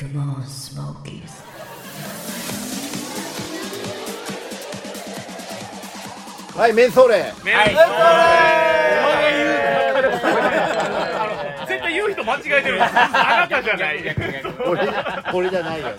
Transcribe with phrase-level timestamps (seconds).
[0.00, 1.44] Come on, Smokies.
[6.56, 7.56] はいメンソーレメン
[11.68, 12.82] 絶対言う人間違えてる。
[12.82, 14.16] あなたじゃない
[14.66, 14.80] 俺
[15.34, 15.88] 俺じゃないよ。
[15.88, 15.94] ね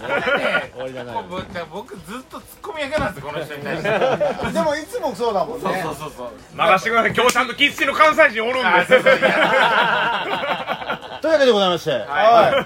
[0.76, 1.24] 俺じゃないよ。
[1.30, 3.90] 僕僕ずっと突っ込み上げなんですこの人に対して
[4.52, 9.14] でもいつもそうだもんねそうそうそう任してください今日ちゃんと喫茶の関西人おるんですあそうそう
[11.22, 11.92] というわけでございまして。
[11.92, 12.06] はい。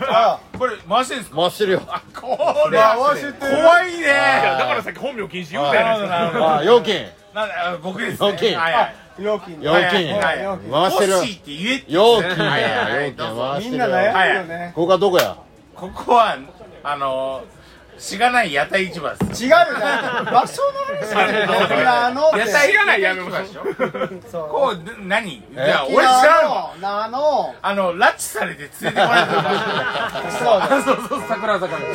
[0.07, 1.41] あこれ回してるんですか？
[1.41, 1.81] 回してるよ。
[2.13, 2.77] これ。
[2.79, 3.33] 回してる。
[3.33, 3.99] 怖いね。
[3.99, 4.01] い。
[4.01, 6.57] やだからさっき本名禁止言うたやないですか。
[6.57, 7.05] あ料金。
[7.33, 8.57] なんだあ僕です料金。
[8.57, 8.95] はいはい。
[9.19, 10.39] 料金料はい金はい。
[10.41, 10.71] 料金。
[10.71, 15.37] 回してる欲しいって言えって料金はいはいだよ料金回してるみんな悩むよねここはどこや？
[15.75, 16.37] ここは
[16.83, 17.43] あの
[17.97, 21.51] しがない屋台市場です違うよね場所の話だよ。
[21.65, 23.61] 沖縄のって屋台しがないやめましょ。
[23.63, 24.29] う市場でしょ。
[24.31, 24.49] そう。
[24.49, 25.35] こうな何？
[25.35, 26.51] いえや俺知らん。
[26.51, 27.55] わ沖縄の。
[27.61, 31.85] あの拉致されて連れてこられたそうだそうそう桜坂に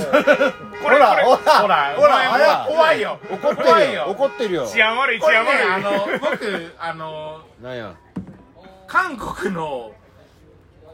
[0.82, 1.24] ほらほら。
[1.26, 3.18] ほらほら怖いよ。
[3.30, 3.64] 怒ってるよ。
[3.64, 4.06] 怖いよ。
[4.08, 4.66] 怒ってるよ。
[4.66, 5.86] 治安悪いこれね治安悪い。
[5.86, 7.94] あの僕あのなんや。
[8.86, 9.92] 韓国の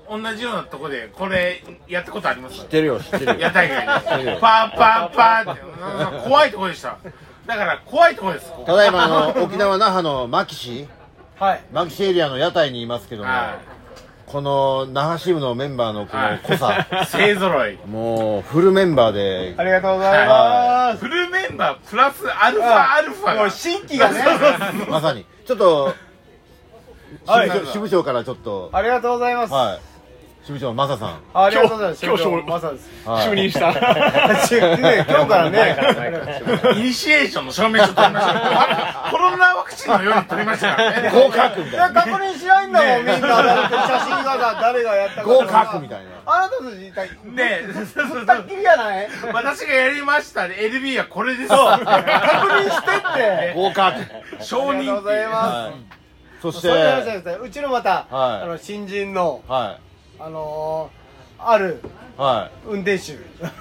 [0.09, 2.57] 同じようなとこでこれやったことあります？
[2.59, 3.35] 知ってるよ知ってるよ。
[3.39, 4.35] 屋台街てるよ。
[4.35, 5.63] でパーパーパーって
[6.17, 6.99] うん怖いとこでした。
[7.47, 8.65] だから怖いとこですここ。
[8.65, 10.87] ただいまあの沖縄那覇の牧師。
[11.39, 11.61] はい。
[11.73, 13.59] 牧師エリアの屋台にいますけどもは
[14.27, 16.87] この那覇支部のメンバーのこの濃さ。
[17.05, 17.79] い勢ぞろい。
[17.87, 19.55] もうフルメンバーで。
[19.57, 20.99] ありがとうございます。
[20.99, 23.43] フルメンバープラスアルファアルファが。
[23.43, 24.25] もう新規がね。
[24.91, 25.25] まさに。
[25.47, 25.95] ちょっと
[27.27, 27.51] はい。
[27.51, 28.71] 支部長支部長からちょっと。
[28.73, 29.53] ありがとうございます。
[29.53, 29.96] はい
[30.47, 31.21] 支部長マサさん。
[31.35, 32.07] ありがとうございます。
[32.07, 32.89] 今日今日まさです。
[33.05, 33.29] はい。
[33.31, 33.73] 就任した。
[34.77, 35.77] ね今日からね。
[36.79, 39.09] イニシエーションの証明書取りました。
[39.11, 41.11] コロナワクチンのように取りましたからね。
[41.13, 41.85] 合格みいたいな。
[41.87, 43.43] や確認しないんだもんみんな。
[43.43, 46.05] だって写真がさ誰がやったか合格みたいな。
[46.27, 49.09] あなたたち一体ねふったっきりやない？
[49.33, 51.49] 私がやりましたで LB はこれです。
[51.49, 53.53] 確認してって。
[53.57, 54.01] 合格。
[54.41, 55.73] 承ありがとうござい認まはい。
[56.41, 56.69] そしすて。
[56.69, 58.43] そういう話ですねうちのまたはい。
[58.43, 59.79] あの新人のは
[60.21, 61.07] あのー
[61.39, 62.21] あるい。
[62.21, 63.13] は運転手。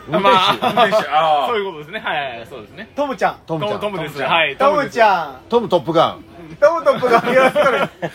[0.09, 1.99] まああ そういうことですね。
[1.99, 2.89] はいそうですね。
[2.95, 3.39] トムちゃん。
[3.45, 5.41] トムちゃんトムですはいトムちゃん。
[5.49, 6.23] トムトップガン。
[6.59, 7.91] トムトップがよろしくお願いあ緊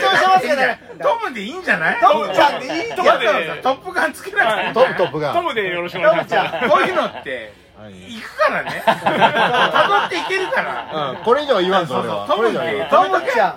[0.00, 0.80] 張してますけどね。
[1.02, 1.96] トムでいいんじゃない？
[2.00, 2.92] トムちゃんでいい？
[2.92, 5.34] ってやつなのさトップガンつけなくていトムトップガン。
[5.34, 6.30] トムでよろしくお願いします。
[6.30, 6.70] トムちゃん。
[6.70, 7.92] こういうのってはい。
[8.14, 8.82] 行くからね。
[8.86, 10.88] 辿っていけるから。
[11.10, 11.16] うん。
[11.16, 12.26] これ以上は言わんぞ俺は。
[12.28, 13.54] そうそうこれ以上は言わんトムちゃん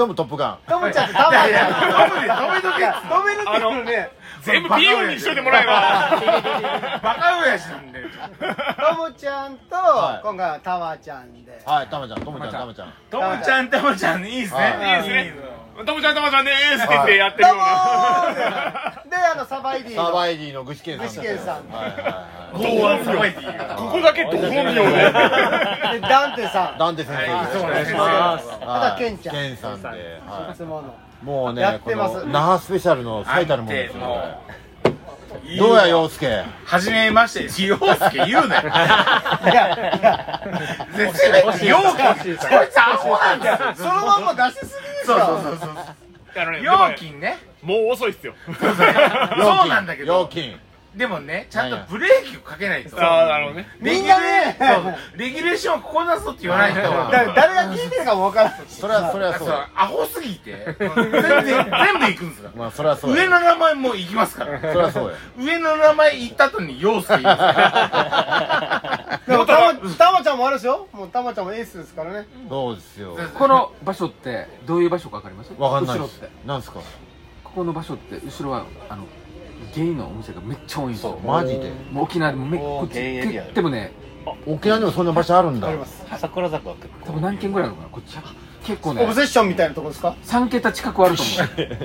[0.00, 0.58] トムトップガン。
[0.66, 4.10] トムちゃんってタマいやいやちゃんトムで止めとけ止めるって言うね
[4.42, 5.72] 全部ピーヨンにしといてもらえば。
[7.02, 8.00] バカ親父なんで。
[8.00, 10.22] トムちゃんとはい。
[10.22, 11.62] 今回はタマちゃんで。
[11.66, 12.94] はいタマちゃんトムちゃんタマちゃん。
[13.10, 13.68] トムちゃん。
[13.68, 14.60] トムちゃんいいですね。
[14.60, 15.00] はい。
[15.00, 16.84] いいですねトムちゃんトムちゃんでーす。
[16.84, 17.64] って言ってやってるような。
[19.06, 19.10] ー。
[19.10, 20.06] であのサバイディの。
[20.06, 21.22] サバイディの具志堅さん。
[21.22, 21.68] 具志堅さん。
[21.70, 23.34] はいはいはどうはさばい。
[23.34, 24.92] ていいよここだけどう見ようね。
[25.92, 26.76] でダンテさん。
[26.76, 28.46] いダンテ先生はいですそうお願いします。
[28.48, 28.58] はい。
[28.62, 29.34] あとケンちゃん。
[29.34, 31.24] ケンさんではい。
[31.24, 32.16] もうねこやってます。
[32.16, 34.00] の那覇スペシャルの最たるものですよ。
[34.00, 34.59] もこれ
[35.58, 36.44] どうや陽介？
[36.64, 37.66] はじめまして。
[37.66, 38.68] 陽介言うなよ。
[38.68, 38.72] い
[39.54, 40.42] やいや。
[40.96, 43.58] 絶対陽介こいつアホなんだよ。
[43.74, 45.70] そのまんま出しすぎでしそうょそうそうそう。
[46.36, 47.38] あのね料金ね。
[47.62, 48.34] もう遅いっすよ。
[48.46, 50.20] そうなんだけど。
[50.22, 50.58] 料金
[50.94, 53.00] でもねちゃんとブレーキをかけないと。
[53.00, 53.68] ああなるほどね。
[53.78, 54.56] みんなね。
[54.58, 56.80] そうレギュレーションはここだぞって言わないと。
[56.80, 59.48] だから誰が聞いてるかも分からないそれはそれはそう。
[59.76, 62.50] アホすぎて全然全部行くんですよ。
[62.56, 64.60] まあそれはそう上の名前も行きますから。
[64.60, 65.16] それはそうや。
[65.38, 72.26] 上の名前言った後に陽介言いますからでもタマタマちゃんもあるでしょもうタマちゃんもエースですからね。
[72.48, 73.16] そうですよ。
[73.38, 75.52] この場所ってどういう場所か分かります？
[75.56, 76.18] わかんないです。
[76.18, 76.48] 後ろって。
[76.48, 76.80] なんすか？
[77.44, 79.04] ここの場所って後ろはあの
[79.74, 81.18] ゲイのお店がめっちゃ多いんですよ。
[81.24, 81.72] マジで。
[81.92, 83.60] もう沖縄でもめこっちゲイエリアで。
[83.60, 83.92] もね
[84.46, 85.68] 沖縄にもそんな場所あるんだ。
[85.68, 86.04] あります。
[86.18, 88.16] 桜坂は結多分何軒ぐらいあるのかなこっち
[88.64, 91.36] 結構オねブセッションみたいなとこですか？3桁近くあると思う。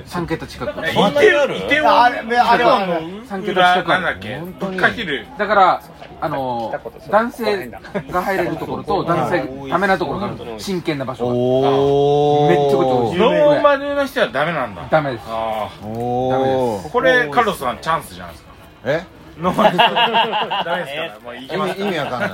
[0.06, 0.70] 3桁近く。
[0.70, 4.02] イテウイテウあれねあれはね3桁裏近くある。
[4.02, 4.36] なんだっけ？
[4.38, 5.26] 本当にぶっかける。
[5.38, 5.82] だから
[6.20, 7.68] あのー男性
[8.10, 10.36] が入れるところと男性ダメなところがある。
[10.58, 13.18] 真剣な場所がおおめっちゃこと多い。
[13.18, 14.82] ノーマルな人はダメなんだ。
[14.90, 15.22] ダメです。
[15.28, 18.50] あおおあこれカルロスさんチャンスじゃないですか。
[18.84, 19.04] え？
[19.38, 22.30] ノーマルダメですからもう行意きます味意味わかんない。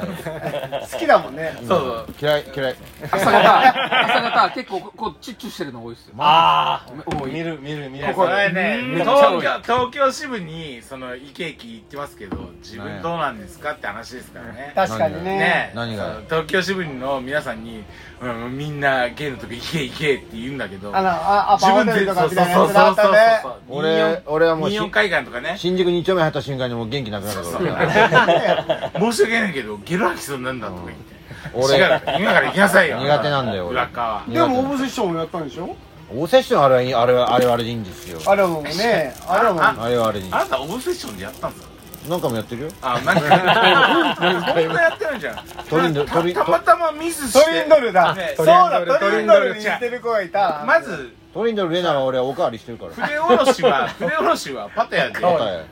[0.92, 1.52] 好きだもんね。
[1.58, 2.14] そうそう。
[2.20, 2.76] 嫌い嫌い。
[3.10, 6.14] 朝方朝方結構こうチュッチュしてるの多いですよ。
[6.18, 7.32] あ多い。
[7.32, 8.06] 見る見る見る。
[8.14, 9.40] ここれねめっちゃ多い。
[9.40, 14.72] 東京東京支部にそのイケイケ行ってますけど自分どうなんですかって話ですからね。
[14.74, 15.38] 確かにね。
[15.38, 15.72] ね。
[15.74, 17.84] 何が東京支部の皆さんに、
[18.22, 20.96] うん、みんなゲイのとこ行け行けって言うんだけど。
[20.96, 23.42] あのあアパホテルとかみたいなやつがあったね。
[23.68, 25.56] 俺俺はもうし日本海岸とかね。
[25.58, 29.00] 新宿2丁目入った瞬間にもう元気なくなるから。
[29.00, 31.12] 申し訳ないけどゲロ吐きそうになんだとか言って。
[31.52, 32.02] 俺違う。
[32.20, 32.98] 今から行きなさいよ。
[32.98, 33.84] 苦手なんだよ俺。
[34.28, 35.74] でもオブセッションもやったんでしょ？
[36.14, 38.20] オブセッションあれはあれはあれはあれでいいんですよ。
[38.24, 39.62] あれはもうねあれはもう。
[39.62, 41.71] ああれはあれでいいあなたオブセッションでやったんですか？
[42.08, 42.68] なんかもやってるよ。
[42.82, 43.22] あなんか。
[44.18, 45.36] そんなやってないじゃん。
[45.70, 47.44] トリンドトリたまたまミスして。
[47.44, 48.14] トリンドルだ。
[48.14, 48.34] ね。
[48.36, 50.64] そうだトリンドルに似てる子がいた。
[50.66, 52.92] まずトリンドルレナは俺はおかわりしてるから。
[53.06, 55.14] 筆下ろしは 筆下ろしはパタヤで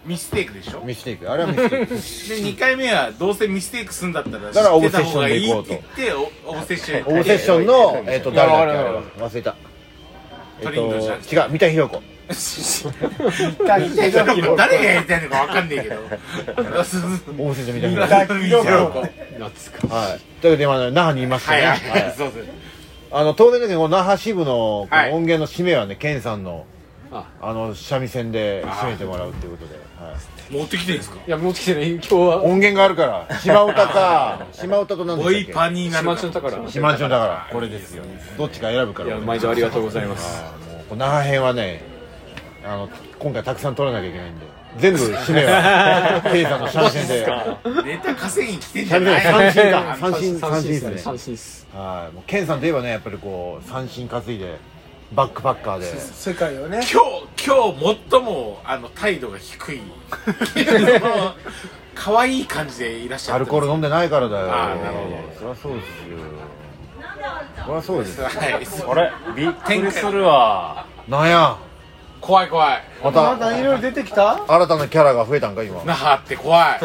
[0.06, 0.81] ミステイクでしょ？
[0.85, 1.31] ミステイク。
[1.31, 1.94] あれはミステイク。
[1.94, 9.55] で2回目はどうせミステイクすんだったらだからオブセッションでって言ってオオブセッションオブセッションのえっと誰だっけ忘れた。
[10.61, 12.03] えっトリンドルじゃなくと違う三田寛子
[14.56, 15.97] 誰がやりたいのかわかんねえけど。
[17.38, 18.93] オブセッション三田みん寛な見ちゃう。
[18.93, 20.50] 子はいとい。
[20.50, 22.15] うわけで今那覇にいますねはい。
[22.17, 22.49] そうです
[23.12, 26.65] あの当然だけど那覇支部の音源の締めはね健さんの
[27.12, 27.27] あ。
[27.53, 29.75] の三味線で締めてもらうっていうことで。
[29.99, 30.17] はい。
[30.53, 31.19] 持ってきてるんですか？
[31.26, 31.91] いや持ってきてない。
[31.94, 32.43] 今日は。
[32.44, 33.41] 音源があるから。
[33.41, 34.47] 島唄か。
[34.55, 36.59] 島唄と何でボイしたっパになる島中だから。
[36.65, 37.49] け島町だから。
[37.53, 38.05] これですよ。
[38.38, 40.43] どっちか選ぶかいやら毎度ありがとうございます。
[40.44, 41.83] あーもうこの那覇編はね
[42.71, 42.89] あの
[43.19, 44.47] 今回たくさん取らなきゃいけないんで。
[44.79, 47.27] 全部締めは ケイさんの三味線で
[47.85, 49.97] ネタ稼ぎに来てんじゃ三ない振か。
[49.99, 50.99] 三振三振ですね。
[50.99, 52.15] 三振っすはい。
[52.15, 54.59] もうケンさんといえばねやっぱりこう三振担いで
[55.11, 55.87] バックパッカーで。
[56.01, 56.81] 世界をね。
[56.93, 59.81] 今日今日最もあの態度が低い。
[61.97, 64.53] 可愛い感じでいらっしゃアるルコール飲んでないからだよ。
[64.53, 66.19] あーなるほそりゃそうですよ。
[67.67, 68.25] そりゃそうですよ。
[68.27, 69.01] はい。
[69.01, 69.03] あ
[69.35, 69.35] れ？
[69.45, 70.87] びっくりするわ。
[71.09, 71.57] なんや？
[72.21, 72.83] 怖い怖い。
[73.03, 74.45] ままただいろいろ出てきた？
[74.47, 75.83] 新たなキャラが増えたんか今。
[75.85, 76.81] 那覇って怖い。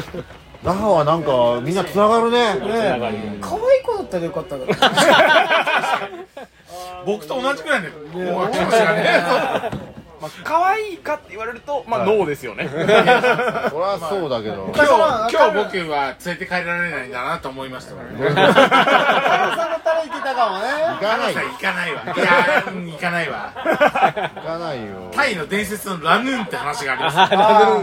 [0.64, 2.56] 那覇はなんかみんなつながるね。
[2.56, 6.10] ね可愛い子だったらよかったから
[7.06, 7.90] 僕と同じくらいの
[8.34, 9.22] 怖い気持ちがね。
[10.22, 12.68] まあ可愛いかって言われるとまあノーですよね。
[12.72, 14.72] そりゃそうだけど。
[14.74, 14.90] 今日
[15.32, 20.66] 今日僕は連れて帰られないんだなと思いましたからさんだったらいけたかもね。
[20.85, 21.34] 行かない。
[21.34, 22.02] よ行かないわ。
[22.16, 23.52] いやうん行かないわ。
[23.56, 25.12] 行かないよ。
[25.14, 27.18] タイの伝説のラヌーンって話があります。
[27.18, 27.82] あ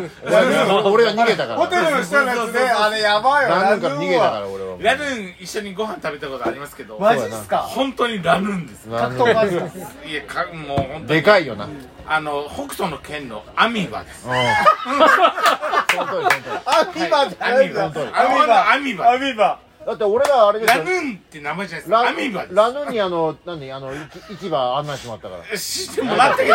[0.85, 7.59] 俺は逃げたからホテルの下のやつねあれやばいよ何年から逃げたから俺はラヌーン一緒にご飯食べたことありますけどマジっすか？
[7.59, 8.89] 本当にラヌーンです。
[8.89, 9.91] 格闘家ですか？
[10.07, 11.07] いやかもう本当に。
[11.07, 11.65] でかいよな。
[11.67, 14.27] うんあの北斗の剣のアミバです。
[14.29, 14.35] ア
[16.95, 17.85] ミバアミバ。
[18.73, 19.11] アミバ。
[19.13, 22.55] アミバだって俺らあれですよラヌーンって名前じゃないですラアミバです。
[22.55, 25.59] ラヌにあの何あの市市場案内してもらったから。
[25.59, 26.55] 知ってもらったけど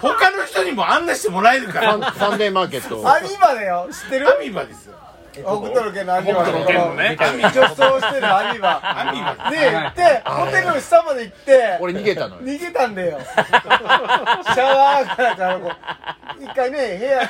[0.00, 1.92] 他の人にも案内してもらえるから。
[1.92, 2.96] サンサンデーマーケット。
[3.08, 3.88] アミバだよ。
[3.90, 4.28] 知ってる？
[4.28, 4.96] アミバですよ
[5.42, 12.42] 北斗の拳のアミバ北斗の拳のね女装してるアミバアミバで行ってホテルの下まで行って俺逃げたのよ。
[12.42, 13.18] 逃げたんだよ。
[13.20, 15.70] シャワーからからこ
[16.40, 17.22] う一回ね部屋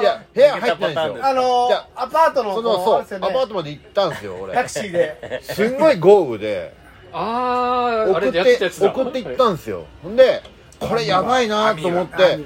[0.00, 1.26] いや部屋入ってないんですよ。
[1.26, 4.54] あのじゃアパートのそのこそうアパートまで行ったんですよ俺。
[4.54, 5.40] タクシーで。
[5.42, 6.74] すんごい豪雨で。
[7.12, 8.90] あああれ送っでやってたやつだ。
[8.90, 9.84] 送って行ったんですよ。
[10.02, 10.42] ほんで
[10.80, 12.38] これやばいなと思って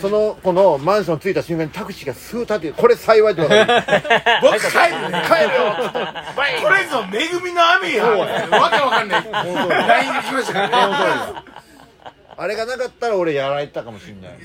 [0.00, 3.64] そのこのマンション着いた瞬間にタクシーがスー立ってこれ幸いって分か。
[3.64, 3.66] る
[4.42, 5.76] 僕帰るね帰るよ。
[6.62, 8.04] これぞ恵みの雨や。
[8.06, 9.24] わけわかんない。
[9.32, 11.54] LINE で来ましたからね。
[12.36, 14.38] あれがなかったら俺やられてたかもしれない。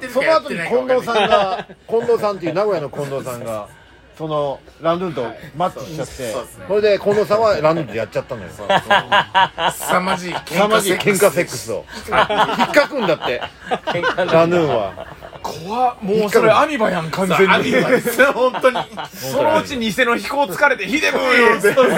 [0.00, 3.68] でその後に近藤さんんが近藤さんっていう名古屋の近藤さんが
[4.16, 6.32] そのランドゥンとマッチしちゃって。
[6.32, 6.64] そうですね。
[6.68, 8.48] それで近藤さんはランドゥンとやっちゃったのよ。
[8.48, 11.84] 凄まじい喧凄ま嘩じい喧嘩セックスを。
[12.08, 13.42] 引っかくんだって。
[14.16, 15.06] ラヌーンは。
[15.42, 15.96] 怖っ。
[16.00, 17.90] もうそれアミバやん完全アミにバ。
[17.90, 18.78] ですよ本当に。
[19.12, 21.96] そのうち偽の飛行疲れてヒデブーってそうよ。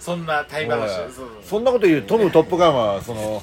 [0.00, 3.40] そんなタイ話そうそうそんなこと言うトム・トップガンはその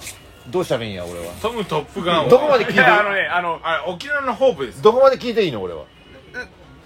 [0.50, 1.34] どうしたらいいんや俺は。
[1.42, 2.30] トムトップガンを。
[2.30, 4.82] どこまで聞いていやあのねあのあれ沖縄のホープです。
[4.82, 5.86] どこまで聞いていいの俺は？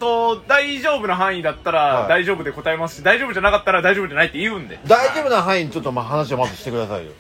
[0.03, 2.03] と大丈夫な範囲だったはい。
[2.03, 4.77] ら大丈夫で答えますし大丈夫じゃなかったら大丈夫じゃないって言うんで。
[4.85, 7.11] 大丈夫な範囲にちょっとまあ話をまずしてくださいよ。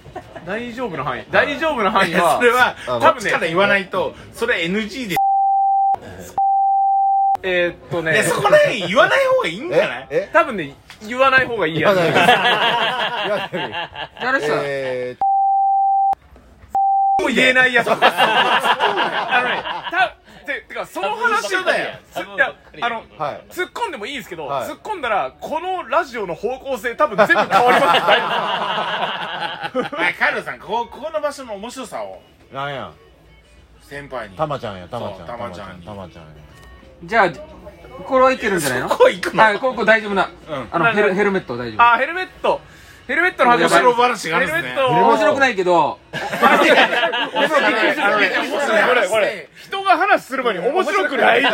[0.45, 1.25] 大丈夫な範囲。
[1.31, 5.15] 大丈夫な範囲はそれはあのこっちから言わないとそれ NG で。
[7.45, 10.07] えーっとねねそこら辺言わない方がいいんじゃない？
[10.11, 10.29] え？
[10.31, 10.73] 多分ね
[11.07, 11.95] 言わない方がいいやつ。
[11.95, 12.31] 言わないです
[14.19, 15.17] 言わないえ
[17.21, 17.89] もう言えないやつ。
[17.91, 17.95] あ
[19.43, 19.63] のね
[20.45, 23.43] たててかその話をだよついやあのーはい。
[23.49, 24.69] 突っ込んでもいいんですけど、はい。
[24.69, 27.97] 突っ込んだらこのラジオの方向性多分全部変わります。
[27.97, 28.19] よ大
[29.89, 32.21] 丈はい カイロさんここここの場所の面白さを。
[32.51, 32.91] なんや？
[33.81, 34.35] 先輩に。
[34.37, 35.17] たまちゃんやたまちゃん。
[35.17, 35.85] そうたまちゃんに。
[35.85, 36.29] たまちゃんや。
[37.03, 37.31] じゃあ
[38.05, 38.89] これはいけるんじゃないの？
[38.89, 39.43] そこ行くの？
[39.43, 40.67] はいこれこれ大丈夫な、うん。
[40.71, 41.81] あのヘルヘルメット大丈夫夫。
[41.83, 42.61] あヘルメット
[43.07, 43.59] ヘルメットの話。
[43.61, 44.69] 面白話があるんですね。
[44.69, 44.93] ヘルメット。
[44.93, 45.99] 面白くないけど。
[46.11, 46.17] こ
[48.93, 51.47] れこれ人が話する前に面白くないって。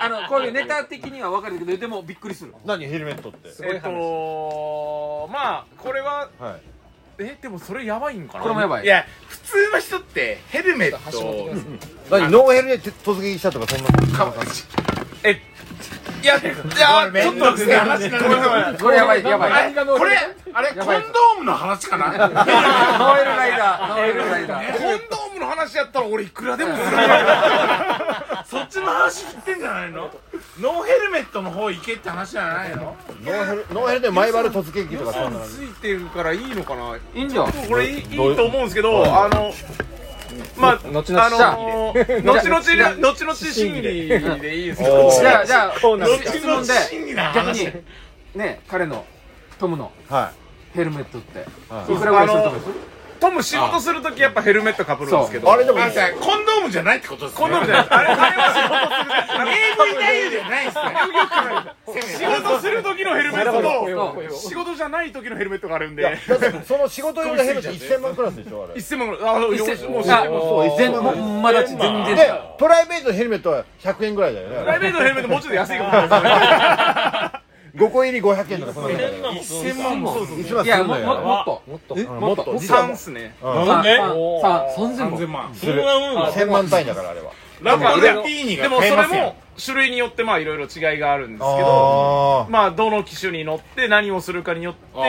[0.00, 2.54] あのこういうネタ的には分かるけどでもびっくりする。
[2.64, 3.48] 何ヘルメットって？
[3.64, 6.60] えっとまあこれははい。
[7.20, 8.42] えでもそれやばいんかな？
[8.44, 8.84] これもやばい。
[8.84, 11.18] いや普通の人ってヘルメット。
[11.20, 11.50] を
[12.10, 13.88] 何ノーヘルで突撃したとかそんな。
[14.16, 14.32] か
[15.24, 15.40] えい
[16.28, 19.52] やいやちょっとですね話ごめんなさいこれやばいやばい。
[19.52, 20.16] あれこれ
[20.52, 22.06] あれコンドームの話かな？
[22.08, 23.88] ノーエルライダー。
[23.88, 24.72] ノーエルライダー。
[24.72, 24.80] コン
[25.10, 26.86] ドームの話やったら俺いくらでもする
[28.46, 30.10] そっちの話振ってんじゃないの？
[30.60, 32.96] ノーヘルメットの方行けって話じゃないの？
[33.24, 35.44] ノーヘルノーヘルで前原突撃とかそんなの。
[35.46, 36.96] ついてるからいいのかな？
[36.96, 39.52] いいんじゃんこれいいいいと思うんですけどあの
[40.56, 43.02] まあ後々あの後々で。
[43.02, 44.82] 後々 審議でいいです
[45.20, 47.64] じゃあじゃあそうなん質問で真理な逆話。
[47.66, 47.72] に
[48.34, 49.04] ね彼の
[49.58, 50.32] トムのは
[50.74, 51.44] ヘルメットって。
[51.68, 51.92] はい。
[51.92, 52.97] いくらぐらいすると思います？
[53.18, 55.52] トム仕事するときやっぱヘルメットかぶるんですけど。
[55.52, 57.40] あれでもあじゃあコンドームじゃないってことですね。
[57.40, 57.86] コンドームじゃない。
[57.88, 60.64] あれあれは仕事する AV 男優じゃない。
[60.64, 66.18] ですね仕事する時のヘルメットと仕事じゃない時のヘルメットがあるんで。
[66.66, 68.74] その仕事用のヘルメット1000万クラスでしょあれ。
[68.80, 69.30] 1000万ぐらい。
[69.30, 71.04] あもうますそう1000万。
[71.04, 72.16] もうまだ全然。
[72.16, 74.60] でプライベートのヘルメットは100円ぐらいだよね。
[74.60, 77.40] プライベートのヘルメットもうちょっと安いかもしれない
[77.78, 81.62] 5個入り500円とかそんなの1000万も1万すいやもっと。
[81.66, 81.94] もっと。
[81.94, 82.44] うんもっと。
[82.44, 83.36] 3っすね。
[83.42, 84.94] なんで三。
[84.96, 85.54] 千3000万。
[85.54, 87.32] する1000万単位だからあれは。
[87.60, 89.22] でもそれ買えますよ。
[89.24, 95.02] も種類によってまあいろいろ違いがあるんですけどあまあどの機種に乗って何をするかによってあー。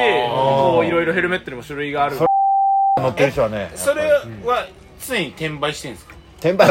[0.74, 2.18] こういろいろヘルメットにも種類がある。
[2.20, 4.68] あ乗ってる人はねそれは
[5.08, 6.16] 常に転売してんですか？
[6.40, 6.70] 転売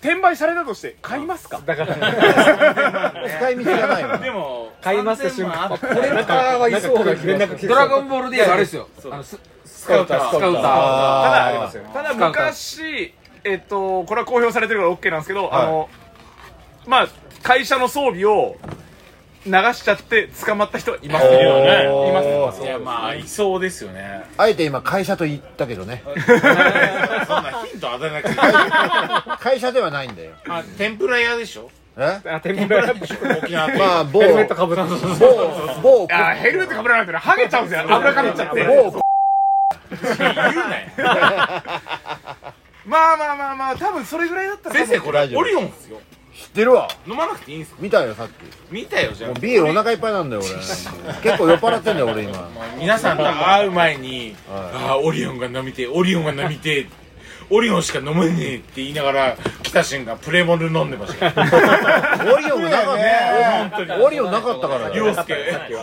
[0.00, 1.60] 転売されたとして買いますか？
[1.66, 1.96] だから。
[3.38, 4.18] 使い道がないわ。
[4.18, 5.52] でも買います瞬間。
[5.52, 8.88] 3000万あったこれかはいそうな気がするドラゴンボールであれですよ。
[9.10, 10.30] あのススカウター。
[10.30, 10.62] スカウター。
[10.62, 11.82] ただありますよ。
[11.92, 13.14] ただ昔
[13.44, 15.88] えっとこれは公表されてるから OK なんですけど、あの
[16.86, 17.08] まあ
[17.42, 18.56] 会社の装備を
[19.46, 21.38] 流しちゃって捕まった人はいますおね。
[21.38, 22.08] ー。
[22.10, 24.24] いますいやまあいそうですよね。
[24.36, 26.02] あえて今会社と言ったけどね。
[26.04, 28.36] そんなヒント与えなくていい。
[29.38, 30.32] 会社ではないんだよ。
[30.48, 31.70] あ天ぷら屋でしょ？
[31.96, 32.20] え？
[32.28, 33.16] あ天ぷら屋でしょ？
[33.42, 34.20] 沖縄まあ某。
[34.20, 34.96] ヘルメットかぶらん某
[35.82, 36.04] 某。
[36.04, 37.94] いやヘルメットかぶらないとねハゲちゃうんですよ。
[37.94, 38.62] 油かぶっちゃって。
[38.66, 39.00] 某。
[39.90, 40.86] 言うなよ。
[42.86, 45.98] まあまあまあまあ多分それぐらいだったら先生これオリオンですよ
[46.40, 46.88] 知ってるわ。
[47.06, 47.78] 飲まなくていいんですか？
[47.80, 48.30] 見たよさっき。
[48.72, 49.30] 見たよじゃあ。
[49.30, 50.50] もうビールお腹いっぱいなんだよ俺。
[51.22, 52.48] 結構酔っ払ってんだよ俺今。
[52.78, 56.86] 皆さんと会う前に「はああオリオンが飲みてえオリオンが飲みてえ」
[57.52, 61.26] オリオンしか飲めねえって言いながら来た瞬間プレモル飲んでました。
[61.26, 61.32] よ
[62.36, 63.96] オリオンがなかった。
[63.98, 64.88] オリオンなかったから。
[64.90, 65.36] だよ陽介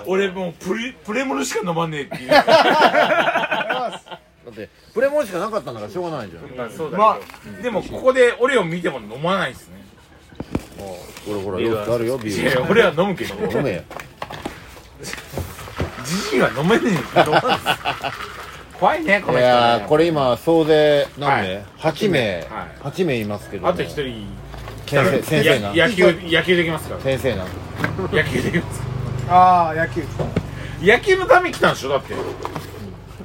[0.06, 4.02] 俺もうプレプレモルしか飲まねえって言いながらだ
[4.50, 6.72] ってプレモルしかなかったんだからしょうがないじゃん。
[6.72, 9.77] そうだまあでもここでオリオン見ても飲まないですね
[10.78, 13.36] ほらほら洋服あるよビいーや俺は飲むけど。
[13.36, 13.82] ル飲めよ。
[16.06, 17.20] じじいは飲めねえ。
[17.22, 18.14] ってどうなんですか
[18.80, 21.56] 怖いねこいの人やーこれ今総勢何名？
[21.56, 21.66] はい。
[21.80, 22.20] 8名。
[22.38, 22.46] はい。
[22.84, 24.28] 8名いますけどあと一人
[24.86, 25.74] 先生先生な。
[25.76, 27.02] や野球野球できますから。
[27.02, 27.46] 先生な
[28.14, 28.82] 野球できます。
[29.30, 30.04] ああ野球。
[30.82, 32.14] 野球のために来たんでしょだって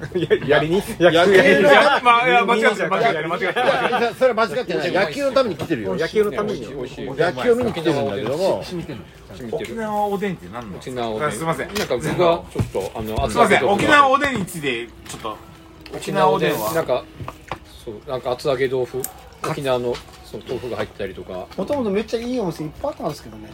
[0.49, 0.76] やりに？
[0.76, 3.52] 野球野球やりにいやまあいや間違ってる間違ってる間違ってる。
[3.52, 4.92] いやそれ間違ってない。
[4.92, 5.56] 野球のために。
[5.56, 5.94] 来てるよ。
[5.94, 6.61] 野球のために。
[6.61, 8.64] 野球を見に来てるんだけども。
[9.52, 11.32] 沖縄おでんって何の沖縄おでん。
[11.32, 11.68] すいません。
[11.68, 13.68] なんか僕がちょっとあのません。
[13.68, 15.37] 沖縄おでんについてちょっと。
[15.94, 16.73] 沖縄おでんは。
[16.75, 17.04] なんか
[17.85, 19.02] そうなんか厚揚げ豆腐。
[19.49, 19.94] 沖縄の
[20.25, 21.47] その豆腐が入ってたりとか。
[21.56, 23.50] もともとめっちゃいいお店いっぱいあったんですけどね。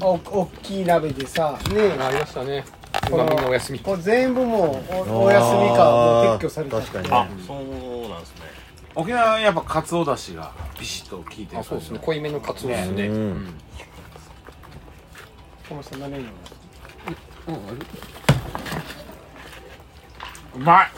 [0.00, 1.58] お大きい鍋でさ。
[1.72, 2.64] ねありましたね
[3.08, 3.78] 今みんなお休み。
[3.80, 7.36] これ全部もうおお休みかもう撤去されちゃって確かに。
[7.36, 7.58] ねそう
[8.08, 8.42] なんですね。
[8.94, 11.98] 沖縄はやっぱカツオだしがビシッと効いてるあそうですね。
[12.02, 13.06] 濃いめのカツオですね。
[13.08, 13.54] うん。
[15.68, 16.26] この人何年
[20.54, 20.90] うまい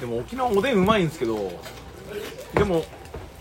[0.00, 1.60] でも沖縄おでんうまいんですけど
[2.54, 2.84] でも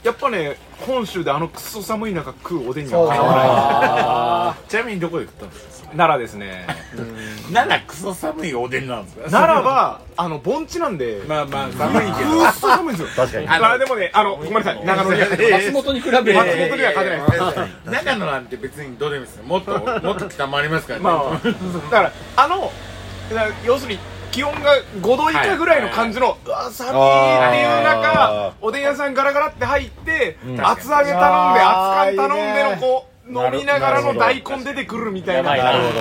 [0.03, 4.69] やっぱね本州であのクソ寒い中食うおでんにはかなわない。
[4.69, 5.91] ちなみにどこで食ったんですか？
[5.91, 6.65] 奈良ですね
[7.53, 9.29] 奈良クソ寒いおでんなんですか？
[9.29, 12.39] 奈良はあの盆地なんでまあまあ寒いけど。
[12.39, 13.25] くっそ寒いんですよ。
[13.25, 13.47] 確かに。
[13.47, 14.83] あでもねあのごめんなさい。
[14.83, 17.31] 長野には松本に比べ松て本には勝てない。
[17.31, 22.71] です長野なんて別にどうでもいいですよもっともっと北もありますからね、まあ、だからあの
[23.65, 23.99] 要するに
[24.31, 28.53] 気温が5度以下ぐらいの感じの、うわ寒いっていうあ中ー。
[28.61, 30.59] おでん屋さんガラガラって入って、ん。
[30.65, 35.55] 厚揚げ頼んで厚缶頼んでのこう飲みながらの大根出てくるみたいな。
[35.55, 35.99] なるほど。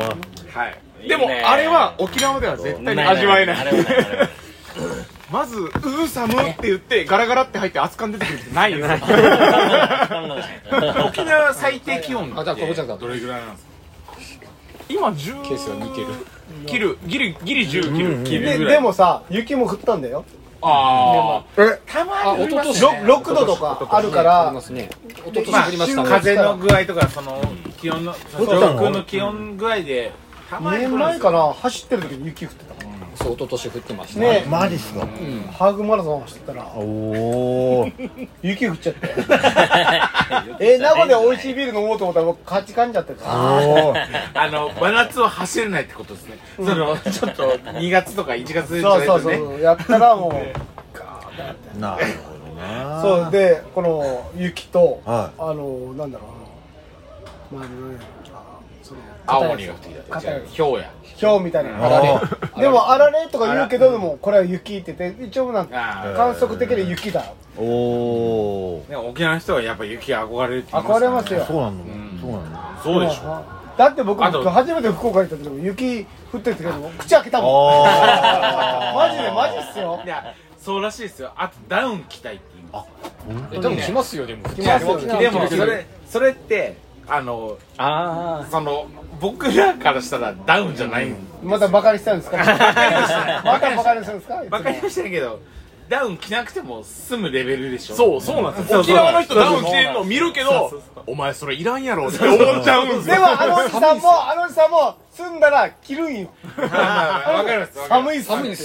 [0.59, 0.79] はい。
[1.09, 3.57] でもあれは沖縄では絶対に味わえない。
[5.31, 8.85] まず「うーさむ」って言ってガラガラって入って熱燗出てくるってないよ。
[11.07, 13.67] 沖縄最低気温あじゃあここじゃなどれぐらいなんです
[14.41, 14.47] か？
[14.89, 16.07] 今10ケースが似てる
[16.67, 18.75] 切るギリギリ10切る切るでぐらい。
[18.75, 20.25] でもさ雪も降ったんだよ。
[20.63, 21.43] あ
[21.87, 24.91] たまあ一昨年ろ6度とかあるからありますね。
[25.09, 26.09] 一昨年降りましたね。
[26.09, 27.41] 風の具合とかその
[27.81, 30.13] 気温の上空の気温具合で
[30.51, 31.53] た2年前かな？
[31.55, 32.80] 走ってる時に雪降ってた
[33.23, 34.45] そう一昨年降ってましたね。
[34.49, 35.01] マジっすか。
[35.53, 36.81] ハーフマラソン走ってたらお
[37.83, 37.89] お
[38.43, 39.09] 雪降っちゃって。
[40.65, 43.25] え名古屋で美味しいビール飲もうと思ったらカチカンじゃってた。
[43.29, 43.95] お
[44.35, 46.39] あの真夏は走れないってことですね。
[46.57, 49.37] そのちょっと2月とか1月でそうそうそね。
[49.37, 53.31] うやったらもうなるほどなそう。
[53.31, 56.25] でこの雪と、はあのなんだろ
[57.53, 58.05] うあのまあ何やろ。
[58.05, 58.20] あその
[59.27, 60.03] 青森が降ってきた。
[60.15, 61.71] 硬いひょうやひょうみたいな。
[61.71, 62.21] のあられ
[62.63, 67.25] でもあられとか言うけどでもこれは雪って言って一応なんか観測的で雪だ。
[67.57, 71.45] おおね沖縄の人はやっぱ雪憧れるって言い憧れますよ。
[71.45, 72.81] そうなんそうなんだ。
[72.83, 73.45] そうでしょ。
[73.77, 77.87] だって僕初めて福岡行った時も雪降ってる時も口開けたもん。
[77.87, 80.01] あ マジでマジっすよ。
[80.05, 81.33] いやそうらしいですよ。
[81.37, 82.89] あとダウン着たいって言います。
[83.53, 84.49] え多分来ますよでも。
[84.51, 84.99] 来ますよ。
[85.19, 86.77] でもそれそれって
[87.09, 88.87] あのあその
[89.21, 91.09] 僕らからしたらダウンじゃない。
[91.09, 92.37] んまたバカにしたんですか？
[92.39, 92.45] ま
[93.59, 94.45] たバカにするんですか？
[94.49, 95.41] バカにはしてないけど
[95.89, 97.97] ダウン着なくても済むレベルでしょ。
[97.97, 98.81] そうそうなんですよ。
[98.81, 100.71] 沖縄の人ダウン着てるの見るけど
[101.07, 103.15] お前それいらんやろって思っちゃうんですよ。
[103.17, 106.31] でもあのおじさんもあのおじさんも住んだら着るんよ。
[106.57, 108.57] わかります寒いっす寒いで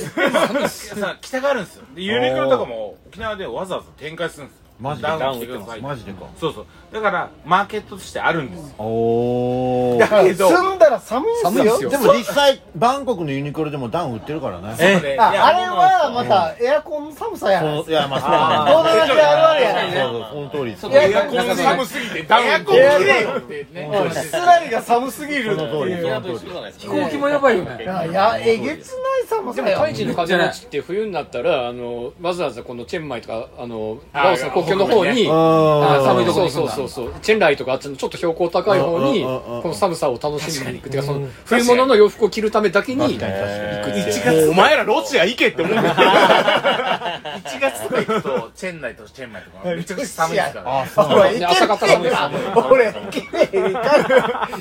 [0.69, 0.99] す。
[0.99, 1.85] さ着たがるんですよ。
[1.95, 5.07] でユニクロとかも沖縄でわざわざ展開するんですよマジで。
[5.07, 5.81] ダウン着てください。
[5.81, 6.25] マジでか。
[6.39, 6.65] そうそう。
[6.93, 8.75] だからマーケットとしてあるんですよ。
[8.77, 11.89] おお だけど住んだら寒いっすよ。
[11.89, 14.75] でも実際バンコクのユニクロでもダウン売ってるからね。
[14.77, 15.17] そうね。
[15.19, 17.89] ああれはまたエアコンの寒さやそう。
[17.89, 20.71] いやまあそうなんだどうだけあるあるやねそうそうその通り。
[20.71, 22.65] ですいやエアコン寒すぎてダウン。
[22.65, 23.89] 着れよってね。
[24.11, 26.03] 室内が寒すぎるってその通りいう。
[26.03, 26.51] その通り。
[26.77, 27.83] 飛行機もやばいよね。
[27.83, 37.13] いやいやえげつない寒さよでもタイ人の風の地って冬になったらあのわざわざこのチェンマイとかあのラオスの国境の方にあ寒いとこそうそうそうそう。
[37.21, 40.89] チェンライとかあっちのちょっと標高高い方にこの寒さを楽しみに行く。
[40.89, 45.95] っていうかその冬物の洋服を着るためだけに行くってお前らロシア行けって思うんだよ。
[45.95, 52.37] 1月とか行くとチェンナイとチェンマイとかめちゃくちゃ寒いですからあそう俺ね朝方寒いですよね。
[52.69, 53.47] 俺行けない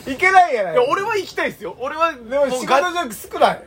[0.07, 0.73] 行けないやない。
[0.75, 1.77] いや俺は行きたいですよ。
[1.81, 2.83] 俺はでも仕事じゃ
[3.33, 3.62] 少ない？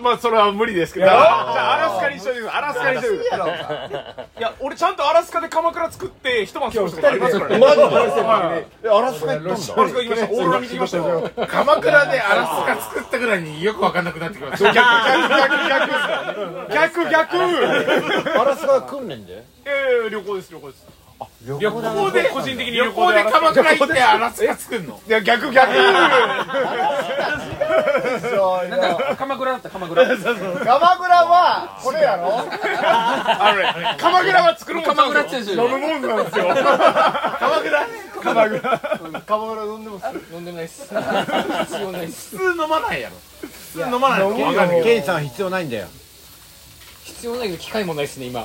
[0.00, 1.06] まあそれは無理ですけど。
[1.06, 2.62] じゃあアラスカにしといてください。
[2.62, 3.50] アラスカにしといてくださ
[4.34, 4.38] い。
[4.38, 7.58] いや俺ちゃんとアラスカで鎌倉作って一晩過ごしたことありますからね。
[7.58, 7.82] マジで。
[8.84, 9.50] えアラスカ行ったんだ。
[9.50, 10.26] アラスカ行きました。
[10.32, 14.88] オーロラ見てきましたよ鎌倉でアラスカ作ったぐらいによくわかんなくなってきました 逆
[16.78, 18.40] 逆逆逆。
[18.40, 19.42] アラスカ訓練で？
[19.64, 20.86] ええ旅行です旅行です
[21.46, 25.00] 旅行で個人的に旅行で鎌倉行ってアラスカ作るの？
[25.06, 25.72] いや逆逆。
[25.72, 25.86] な
[28.76, 30.04] んか鎌倉だった鎌倉。
[30.04, 32.42] 鎌倉はこれやろ？
[32.42, 36.48] あのね鎌倉は作るもん鎌うん倉ってですよ飲むもんなんですよ。
[36.48, 37.86] 鎌倉？
[38.20, 39.64] 鎌倉。
[39.64, 40.04] 飲んでます。
[40.34, 40.88] 飲んでないっす。
[40.88, 40.98] 必
[41.80, 42.36] 要ないっす。
[42.36, 43.16] 普通飲まないやろ。
[43.42, 43.48] 普
[43.78, 44.18] 通飲まな
[44.76, 44.82] い。
[44.82, 45.86] ケイさん必要ないんだよ。
[47.04, 48.44] 必要ないけど機会もないっすね今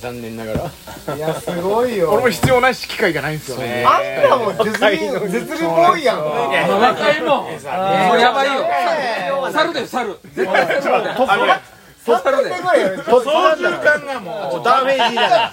[0.00, 0.70] 残念なが
[1.06, 1.16] ら。
[1.16, 2.10] いやすごいよ。
[2.12, 3.84] 俺も必要ないし機会がないんですよね。
[3.86, 6.24] あんたも絶倫絶倫ボーイやん。
[6.24, 8.64] 若いもんもうやばいよ
[9.52, 11.60] 猿だよ猿絶対猿だよあのね
[12.06, 15.52] 3年ぐらいやると操縦感がもうダーフェイジーだ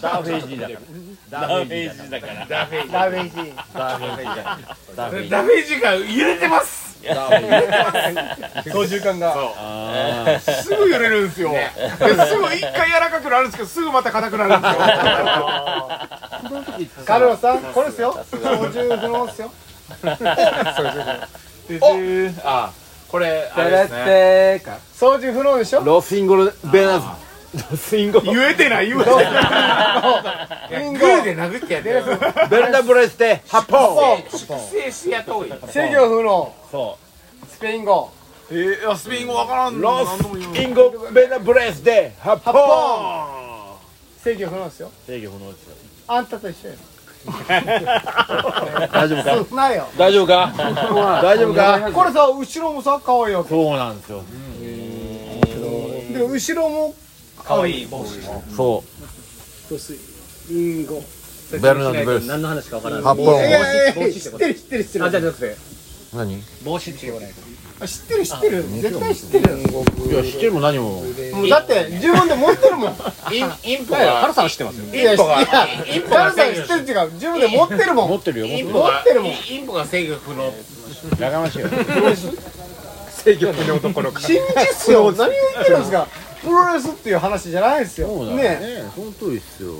[0.00, 0.68] ダーフェイジーだ
[1.30, 6.87] ダーフェイジーだからダメージダーフェイジージーダフェイ時間揺れてます
[8.72, 9.34] 操縦感が。
[9.36, 11.50] あすぐ揺れるんですよ。
[11.52, 14.68] ですぐ一回柔らかくなるんですけどすぐまた硬くなるんで
[16.88, 17.04] すよ。
[17.04, 18.12] カルロスさんこれですよ。
[18.30, 19.52] 操縦不能ですよ。
[21.68, 21.80] で
[22.44, 22.70] あ
[23.08, 24.62] これあれですね。
[24.94, 25.80] 操縦不能でしょ？
[25.82, 27.06] ーロスインゴルベナズ。
[27.06, 27.12] ロ
[27.76, 29.20] スインゴ言えてない言えてな
[30.82, 32.02] いグーで殴ってやってよ。
[32.50, 34.18] ベルダブレステ八方。
[34.28, 36.54] 粛清しやとい制御不能。
[36.70, 36.98] そ
[37.50, 38.10] スペイン語
[38.50, 40.22] えー、スペイン語わからんうロス
[40.60, 43.78] インゴベルダブレステ八八方。
[44.22, 44.90] 制御不能ですよ。
[45.06, 45.76] 制御不能ですよ。
[46.08, 46.74] あんたと一緒や
[48.92, 49.34] 大丈夫か？
[49.98, 50.52] 大丈夫か？
[51.22, 51.90] 大丈夫か？
[51.92, 53.50] これさ後ろもさ可愛いわけ。
[53.50, 54.22] そうなんですよ。
[56.12, 56.94] で後ろも
[57.48, 58.08] かわいい帽子。
[58.54, 58.84] そ
[59.70, 59.94] ロス
[60.50, 61.02] インゴ
[61.50, 63.04] ベルナード・ベルス何の話かわからない。
[63.04, 63.34] 発いやい
[63.94, 65.56] 砲やいや知ってる知ってる知ってるあじゃなくて
[66.14, 66.34] 何？
[66.34, 67.30] い帽子って言わない
[67.80, 68.62] あ知ってる知ってる。
[68.64, 69.48] 絶対知ってる。
[69.50, 71.02] や知ってるも何も。
[71.34, 72.96] もうだって自分で持ってるもん。
[73.32, 74.20] インインポが。
[74.20, 74.84] 原さんは知ってますよ。
[74.94, 78.08] いやいやインポがインポが知ってるっていうか自分で持ってるもん。
[78.10, 79.32] 持ってるよ持ってるもん。
[79.32, 80.52] インポが制御不能。
[81.20, 81.68] やかましいよ。
[83.10, 84.20] 制御不能どころか。
[84.20, 85.12] 真実っすよ。
[85.12, 86.08] 何を言ってるんですか？
[86.48, 88.08] プロレスっていう話じゃないですよ。
[88.08, 88.42] そうだよね。
[88.44, 88.90] ね。
[88.94, 89.72] その通りっすよ。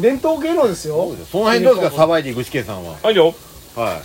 [0.00, 1.14] 伝統芸能ですよ。
[1.30, 2.96] その辺どうですかサバイディ具志堅さんは？
[3.02, 3.34] はいよ。
[3.76, 4.02] はい。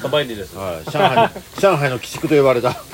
[0.00, 0.56] サバイディです。
[0.56, 2.72] はい、上海の 上海の鬼畜と呼ばれた。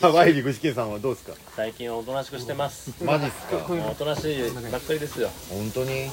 [0.00, 1.32] サバイディ具志堅さんはどうですか？
[1.56, 2.90] 最近はおとなしくしてます。
[3.04, 3.68] マジっすか？
[3.74, 5.28] もうおとなしいばっかりですよ。
[5.50, 6.10] 本当に？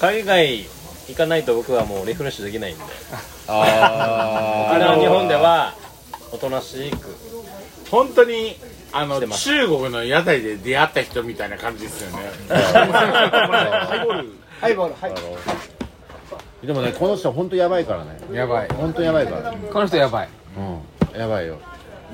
[0.00, 0.64] 海外
[1.08, 2.84] 行かないと僕はもうリフレッシュできないんで。
[3.48, 5.74] あ沖縄日本では
[6.32, 7.14] おとなしく。
[7.90, 8.56] 本当に
[8.92, 12.32] あの中国の屋台で出会った人みたいな感じですよね。
[14.60, 14.94] ハイボール。
[14.94, 18.20] はいーでもねこの人本当やばいからね。
[18.32, 18.68] やばい。
[18.68, 19.52] 本当やばいから。
[19.52, 20.28] この人やばい。
[20.56, 21.18] うん。
[21.18, 21.58] やばいよ。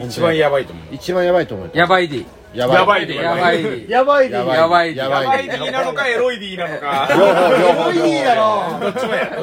[0.01, 0.85] 一番やばいと思う。
[0.95, 1.71] 一番やばいと思う。
[1.75, 2.25] やばいで。
[2.55, 2.77] やばい。
[2.79, 3.15] やばいで。
[3.17, 3.87] やばいで。
[3.91, 4.35] やばいで。
[4.35, 4.57] やばい。
[4.57, 8.47] やばいややばばいいディなのかエロいディなのか両方両方エロいディだろ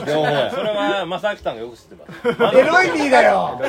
[0.07, 3.61] 両方やそれは正明さんがよく知ってますエロいディだよ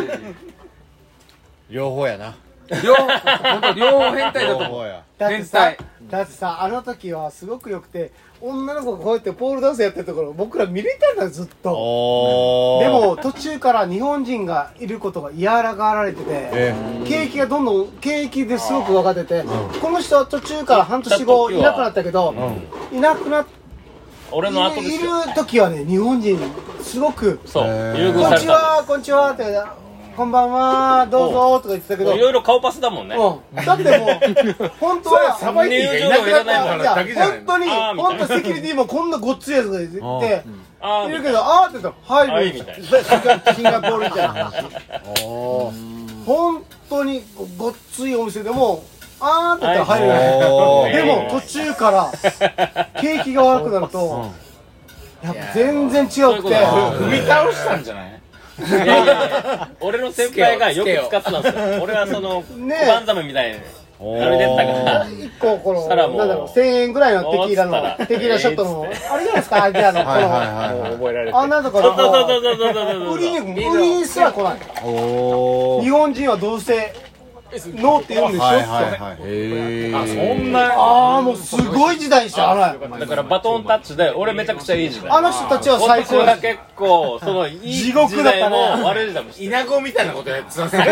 [1.69, 2.35] 両方やな
[2.83, 4.95] 両本当両方変態だと思う。
[5.19, 5.87] だってさ変態。
[6.11, 11.71] だってさあの時はすごく良くて女の子がこうやってポールダンスやってるところ僕ら見れたんだずっと。
[11.71, 12.85] おー。
[12.85, 16.75] でも途中から日本人がいることが嫌らがられててえ
[17.07, 19.45] 景気がどんどん景気ですごく分かってて、
[19.81, 22.35] この人は途中から半年後いなくなったけど、
[22.93, 23.47] いなくなっ
[24.31, 25.23] 俺の後いるですよ。
[25.35, 26.39] 時はね日本人
[26.83, 27.65] すごくそう。
[27.65, 29.45] へー「こんにち優遇されたはこんにちは」って
[30.17, 32.15] 「こんばんはどうぞ」とか言ってたけど。
[32.15, 33.17] いろいろ顔パスだもんね。
[33.17, 40.11] うん、だってもう本当はサバイティがいなくなったからだけじゃない本当に本当セキュリティもこんなごっついやつがいているけど
[40.81, 42.83] 「あー」って言ったら「ははいい」みたい
[43.45, 44.65] なシンガポールみたいな話
[46.27, 47.23] 本当に
[47.59, 48.85] ごっついお店でも
[49.21, 52.13] 「あー」って言ったら入れおーないでも途中から
[53.01, 54.31] 景気が悪くなると
[55.23, 58.16] やっぱ全然違そうくて踏み倒したんじゃない
[58.59, 61.83] いやいやいや俺の先輩がよく使ってたんですよ。
[61.83, 63.57] 俺はその小ね判ザメみたいに
[63.99, 65.07] あれでったから。
[65.09, 67.99] 一個このしたらもうなんだろう1000円ぐらいのテキーラおーっつったら。
[67.99, 70.45] のテキーラショットのあれじゃないですかアジアのこはいはいのは
[70.77, 70.93] いはい。
[70.93, 73.15] 覚えられてあんなとこそうそうそうろそうそうそうそう。
[73.15, 73.39] 売りに
[73.69, 74.59] 売りにすら来ない。
[74.85, 76.93] お日本人はどうせ
[77.75, 78.65] ノーって言うんでしょはいはい
[79.01, 80.69] はいへあそんな。
[80.69, 85.11] なああもうすごい時代でしたあれだからバトンタッチで俺めちゃくちゃいい時代。
[85.11, 86.19] あの人たちは最高。
[86.19, 88.35] がです結構そのいい 地獄だったね。
[88.35, 90.83] 時代も悪い時代もして稲子みたいなことやってたんですよ。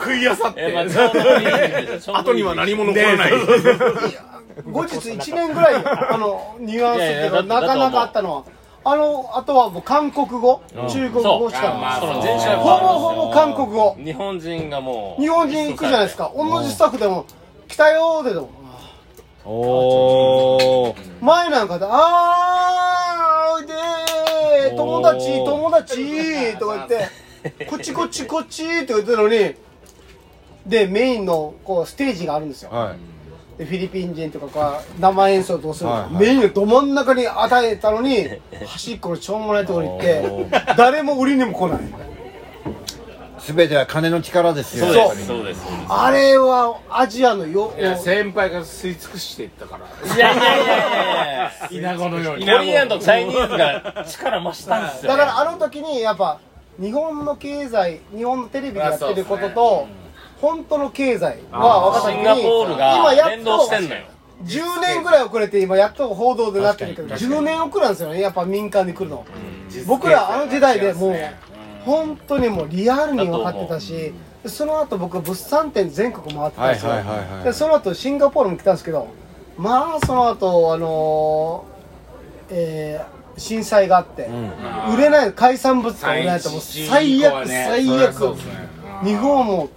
[0.00, 0.74] 食いあさって
[2.12, 3.32] 後には何も残らない。
[4.70, 8.44] 後日1年ぐらいあのニュアンスっていうかなかなかあったのは
[8.88, 11.98] あのあとはもう韓国語中国語しか。
[11.98, 13.96] その前週ほぼほぼ韓国語。
[13.98, 16.30] 日本人がもう日本人行くじゃないですか。
[16.36, 17.26] 同じスタッフでも
[17.66, 18.48] 「来たよ」でも。
[19.44, 20.94] おー。
[21.20, 29.52] 前なんかで「あーおいでー友達友達」とか言って「こっちこっちこっち」って言ってたのに
[30.64, 32.70] でメインのこうステージがあるんですよ。
[32.70, 33.15] はい
[33.58, 36.24] でフィリピン人とかが生演奏どうするはいはい。
[36.26, 38.28] メインのど真ん中に与えたのに
[38.66, 40.24] 端っこのちょうもないところに行って
[40.76, 41.78] 誰も売りにも来ない。
[43.38, 44.86] 全ては金の力ですよ。
[44.86, 45.14] そう。
[45.14, 50.14] ですそうですあれはアジアのよいや先輩が吸い尽くしていったから。
[50.14, 51.50] いやいやいやいやいや。
[51.70, 52.44] 稲子のように。
[52.44, 55.12] コリアンとチャイニーズが力増したんですよ。
[55.12, 56.40] だからあの時にやっぱ
[56.80, 59.86] 日本の経済日本のテレビでやってることと、
[60.40, 64.02] 本当の経済は分かった時シンガポーにルが今やっ連動としてんのよ。
[64.44, 68.20] 10年ぐらい遅れて今やっと報道でなってるけど10年遅れなんですよね。
[68.20, 69.24] やっぱ民間に来るの、
[69.86, 71.16] 僕らあの時代でもう
[71.84, 77.44] 本当にもうリアルに分かってたしでその後僕物産展全国回ってたんですよ、はいはいはいはい。
[77.44, 79.08] でその後シンガポールも来たんですけど
[79.56, 84.30] まあその後あのーえー震災があって、
[84.94, 88.34] 売れない海産物が売れないともう最悪最悪。
[89.04, 89.68] 日本も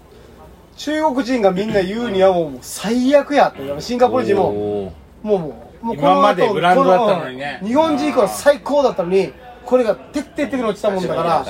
[0.79, 5.35] 中国人がみんな言うにはもう最悪やってシンガポール人ももうも
[5.83, 7.59] うもうこの後今までブランドだったのにね。
[7.61, 9.33] 日本人以降最高だったのに
[9.65, 11.45] これが徹底的に落ちたもんだから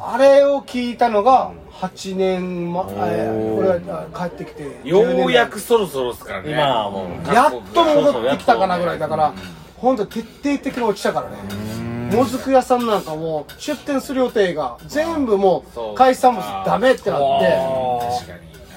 [0.00, 6.50] あれを聞いたのが8年前俺が帰ってきてよ10年うやくそろそろですからね。
[6.50, 9.34] 今はもうやっと戻ってきたかなぐらいだから
[9.76, 11.74] 本当徹底的に落ちたからね。
[12.14, 17.58] もずく屋さんなんかも出店する予定が全部もう海産物ダメってなって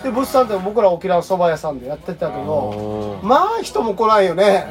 [0.04, 4.68] で物産展も僕ら沖縄そば屋さんでやってたけどまあ人も来ないよね。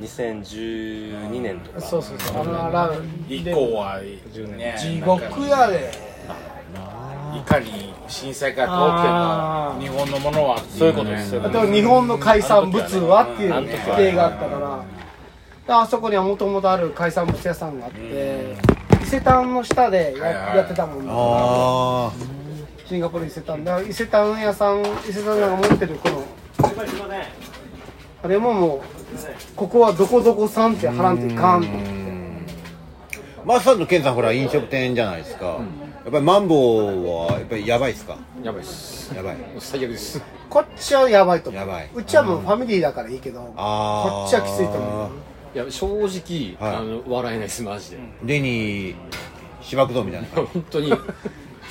[0.00, 1.80] 2012年とか。
[1.80, 6.14] そうそうそうあのラーメン以降はね地獄やで。
[7.36, 13.66] いかに震災からあ遠くても日本のものはそういうことですそういうあこと日本の海産物はっていう規
[13.96, 14.84] 定があったから。
[15.66, 18.56] であそこにはもともとある海産物屋さんがあって
[19.02, 21.10] 伊勢丹の下でや,、やってたもんね。
[21.10, 22.12] あ
[22.86, 23.80] シンガポール伊勢丹だ。
[23.80, 26.22] 伊勢丹屋さん伊勢丹が持ってるこの。
[28.22, 28.80] あれももう
[29.56, 31.90] ここはどこどこさんって貼らんといかんと思って。
[31.90, 38.16] あマスターとケンさんほら飲食店じゃないですか、やっぱりマンボウはやっぱりやばいですか？
[38.42, 39.14] やばいっす。
[39.14, 39.36] やばい。
[39.58, 40.22] 最悪です。
[40.48, 41.60] こっちはやばいと思う。
[41.62, 41.90] やばい。
[41.94, 45.10] うちはもうファミリーだからいいけど、こっちはきついと思う。
[45.54, 46.78] いや正直、はい。
[46.80, 47.98] あの笑えないですマジで。
[48.24, 48.96] デニー
[49.62, 50.28] 芝生道みたいな。
[50.44, 50.92] 本当に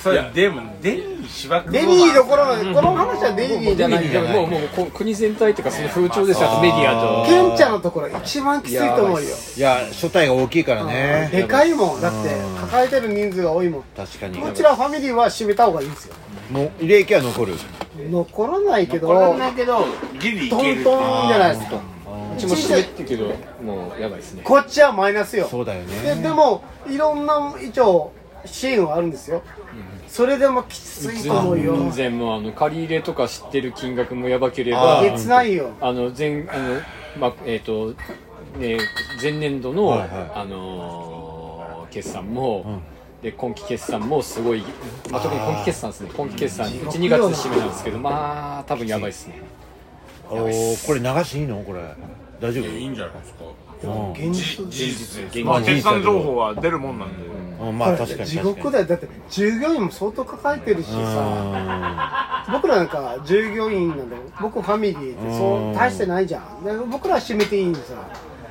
[0.03, 6.51] それでもデニー芝生デニーどころのこの話はデニーじゃないんだよもうもうこう国全体っていうかその風潮ですよ。
[6.51, 7.25] あとメディアと。
[7.25, 9.29] ケンちゃんのところ一番きついと思うよ。
[9.55, 11.29] いや所帯が大きいからね。
[11.31, 12.01] でかいもん。
[12.01, 13.83] だって抱えてる人数が多いもん。
[13.95, 14.37] 確かに。
[14.39, 16.15] こちらファミリーは閉めた方がいいんですよ。
[16.51, 17.53] もう利益は残る。
[17.97, 19.85] 残らないけどこれだけど
[20.19, 20.83] ギリいトンける。
[20.83, 21.77] トンじゃないですか。
[21.77, 23.27] うちも閉めってるけど
[23.63, 24.41] もうやばいですね。
[24.43, 25.47] こっちはマイナスよ。
[25.47, 28.11] そうだよでねでもいろんな一応
[28.45, 29.41] 支援はあるんですよ。
[30.07, 31.75] それでもきついと思うよ。
[31.77, 35.71] 全然もうあの借り入れとか知ってる金額もやばければえげつないよ。
[35.81, 36.81] あの前あの
[37.19, 37.93] まあえっ、と
[38.57, 38.77] ね
[39.21, 40.09] 前年度の、はいはい。
[40.35, 41.43] あのー
[41.93, 42.81] 決算も、
[43.21, 44.63] で今期決算もすごい、
[45.11, 46.09] まあ、特に今期決算ですね。
[46.15, 49.41] 今期決算1、2月で締めなんですけどまあ多分やばいですね。
[50.27, 51.61] おーこれ流していいの？
[51.63, 51.81] これ。
[52.41, 52.65] 大丈夫？
[52.67, 53.43] いいんじゃないですか。
[53.83, 54.11] うん。
[54.13, 54.67] 現実。
[54.67, 54.95] 事
[55.31, 58.85] 実まあ決算情報は出るもんなんで、うんまあ確かに地獄だよ。
[58.85, 62.45] だって従業員も相当抱えてるしさ。
[62.51, 64.21] 僕らなんか従業員なんだよ。
[64.41, 66.63] 僕ファミリーってそう大してないじゃん。
[66.63, 67.97] で僕らは閉めていいんですよ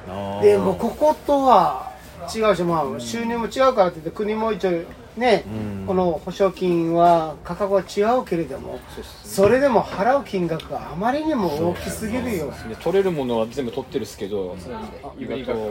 [0.09, 1.92] うんでもこことは
[2.35, 4.71] 違うし、まあ、収入も違うからって言って国も一応
[5.17, 5.45] ね、
[5.87, 8.81] この保証金は価格は違うけれども
[9.25, 12.51] それでも払う金額があまりにも大きすぎるよ。
[12.67, 14.57] で取れるものは全部取ってるっすけど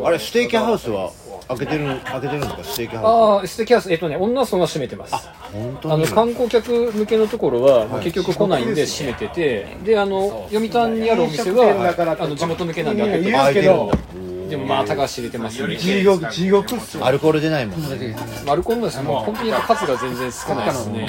[0.03, 1.11] あれステーキハウスは
[1.47, 5.15] 開けてる開けてるんですかステーキハウああステーキハウスえっとね女はそんな閉めてます。
[5.15, 9.75] ス本当あのに観光客向けのところは結局来ないんで閉めてて。
[9.83, 13.91] であの読谷にあるお店はあの地元向けなんで開けて言まうけど。
[14.13, 15.77] すでもまあ高橋入れてますね。
[15.77, 18.15] 地獄地獄っすよアルコール出ないもんね。
[18.45, 19.01] マルコンのです。
[19.01, 21.07] もう本当に数が全然少ないですね。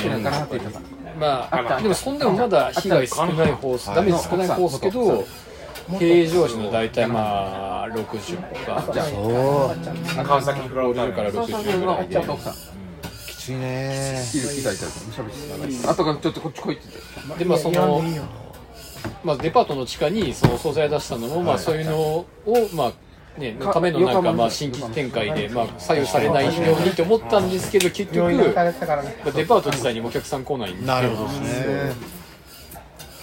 [1.18, 5.24] まあでもそんでもまだ被害少ない方ダメージ少ない方っすけど
[5.98, 9.74] 平常時の大体まあ60かそ
[10.22, 10.24] う。
[10.24, 12.54] 川崎フラワー50から60ぐらいで奥さん
[13.26, 14.22] きついね
[15.88, 16.84] あとがちょっとこっち来いって
[17.26, 17.44] 言って。
[17.44, 18.02] でまあその
[19.24, 22.26] まあデパートの地下にその惣菜出したのもまあそういうのを
[22.72, 22.92] まあ
[23.38, 30.86] ね、のためのなんかまあ新規展開でまあ左右されないようにと思ったんですけど結局デパート自体にもお客さん来ないんで。
[30.86, 31.92] なるほどですね。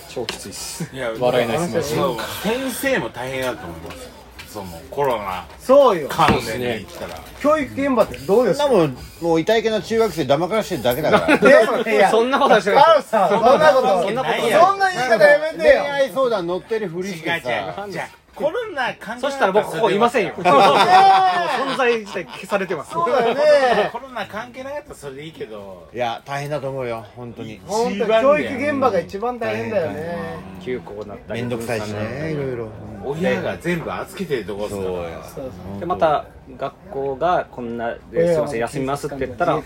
[0.10, 0.90] 超きついっす。
[0.96, 4.10] いや笑えないっすマジでそう先生も大変だと思います
[4.48, 6.08] そのコロナそうよ。
[6.10, 7.14] 関連に来たら。
[7.40, 8.68] 教育現場ってどうですか？
[8.68, 11.36] もんもう痛いけな中学生騙からしてるだけだから。
[11.94, 12.84] いやそんなことはしてない。
[12.84, 14.02] あるさそんなこと。
[14.06, 17.42] そんなことないそんな言い方やめて恋よ愛相談乗ってるふりして違う違う。
[17.44, 20.34] さじゃあコロナ関係そしたら僕ここいませんよ。
[20.34, 20.44] ね。
[20.44, 22.92] 存在自体消されてます。
[22.92, 23.90] そうだよね。
[23.92, 25.90] コロナ関係なかったらそれでいいけど。
[25.94, 27.60] いや大変だと思うよ本当に。
[27.68, 30.38] 本当に教育現場が一番大変だよね。
[30.62, 32.70] 休校になったりめんどくさいしねいろいろ。
[33.04, 35.80] 親が全部預けてるとこですからそうやそうそう。
[35.80, 36.26] でまた
[36.58, 39.62] 学校がこんなですいません休みますって言ったら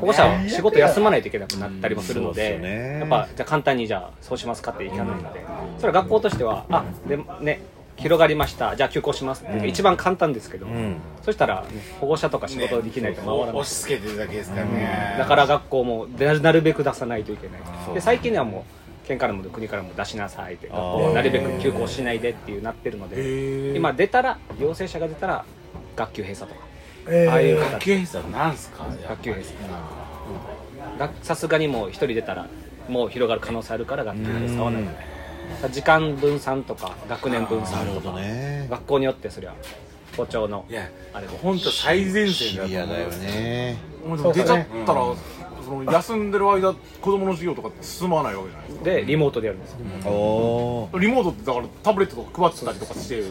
[0.00, 5.44] 保護者は仕事休まないといけなくなったりもするのでやっぱじゃあ簡単にじゃあそうしますかっていかないので。
[5.78, 7.60] それは学校としてはあでね
[7.98, 8.76] 広がりました。
[8.76, 9.44] じゃあ休校します。
[9.44, 10.96] っていう一番簡単ですけど、ん。
[11.22, 11.66] そしたら、ね
[12.00, 15.16] 保護者とか仕事できないと回らない、押し付けてるだけですからね。
[15.18, 17.94] だから学校もななるべく出さないといけない。
[17.94, 18.64] で最近ではも
[19.04, 25.44] う県からも国からも出しなさいって学校なるべく休校しないでっていうなってるので今出たら陽性者が出たら
[25.96, 26.66] 学級閉鎖とか。
[27.10, 28.84] えああいう学級閉鎖なんすか？
[29.08, 29.58] 学級閉鎖。
[30.98, 32.46] がさすがにもう一人出たら
[32.88, 34.82] もう広がる可能性あるから学級閉鎖はない
[35.70, 38.12] 時間分散とか学年分散とか。
[38.12, 38.66] どね。
[38.70, 39.54] 学校によってそりゃ
[40.16, 41.36] 校長のいやあれで。
[41.38, 43.78] 本当最前線だだよね。
[44.34, 45.14] 出ちゃったら、
[45.64, 46.78] その休んでる間子
[47.10, 48.84] 供の授業とかって進まないわけじゃないですか。
[48.84, 49.78] でリモートでやるんですよ。
[50.10, 50.98] おー。
[50.98, 53.22] リモートってだからタブレットとか配ってたりとかして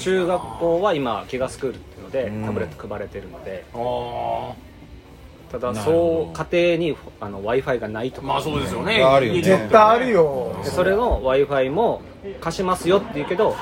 [0.00, 3.64] 中学校は今飢餓スクールっていうのでタブレット配れてるので。
[3.74, 4.52] あ
[5.60, 9.02] ただそう家庭にあの w i f i がないとか、あまあそうですよね。
[9.02, 9.42] あるよね。
[9.42, 10.56] 絶対あるよ。
[10.64, 12.02] でそれの w i f i も
[12.40, 13.54] 貸しますよって言うけど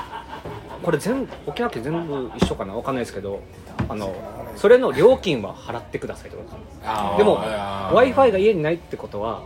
[0.81, 2.73] これ全部沖縄県全部一緒かな？
[2.73, 3.41] わかんないですけど
[3.87, 4.15] あの
[4.55, 7.15] それの料金は払ってくださいとか。
[7.17, 9.43] でもあ w i f i が家にないってことは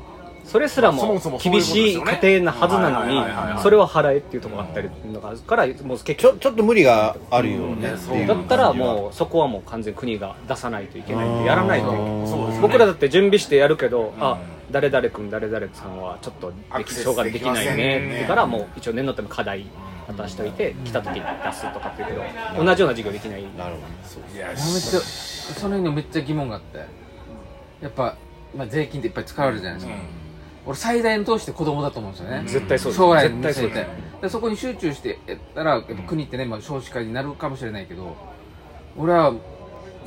[0.47, 11.87] それすらも厳しい家庭なはずなのにそれは払えっていうところがあったりのがあるからもう結ちょちょっと無理があるよねっていうだったらもうそこはもう完全に国が出さないといけないんでやらないと。
[11.87, 12.61] いけないそうですね。
[12.61, 14.39] 僕らだって準備してやるけど、あ
[14.71, 16.53] 誰々君誰々さんはちょっと
[16.85, 19.65] 障害できないねって言うからもう一応念のため課題
[20.07, 23.43] 渡しておいて来た時に出すとかっていうけど同じような授業できない。
[23.57, 27.07] なるほいやめっちゃその辺にめっちゃ疑問があって。
[27.79, 28.15] やっぱ、
[28.55, 29.97] まあ、税金っていっぱい使われるじゃないですか、
[30.67, 32.43] 俺最大の通して子供だと思うんですよね。
[32.45, 32.97] 絶対そうです。
[32.97, 33.87] 将来に対そう絶対
[34.21, 38.15] でそこに集中してやったらやっぱ国ってね、まあ、少子化になるかもしれないけど
[38.97, 39.33] 俺は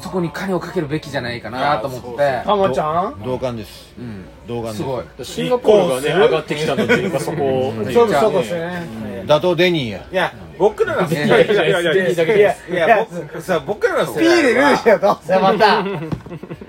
[0.01, 2.43] そこに金をかけるべきじゃないかなと思って。
[2.45, 3.23] たまちゃん？
[3.23, 3.95] 同感です。
[3.99, 4.25] うん。
[4.47, 4.77] 同感です。
[4.79, 5.05] すごい。
[5.23, 7.69] シンガポールがね上がってきたのって今そこ。
[7.69, 8.55] をそうそうそうです。
[8.55, 10.07] ね打倒デニーや。
[10.11, 11.95] いや僕らがいやいやいやいや。
[11.95, 15.83] いやいや僕さ僕らの世代はピーでルーシャとまた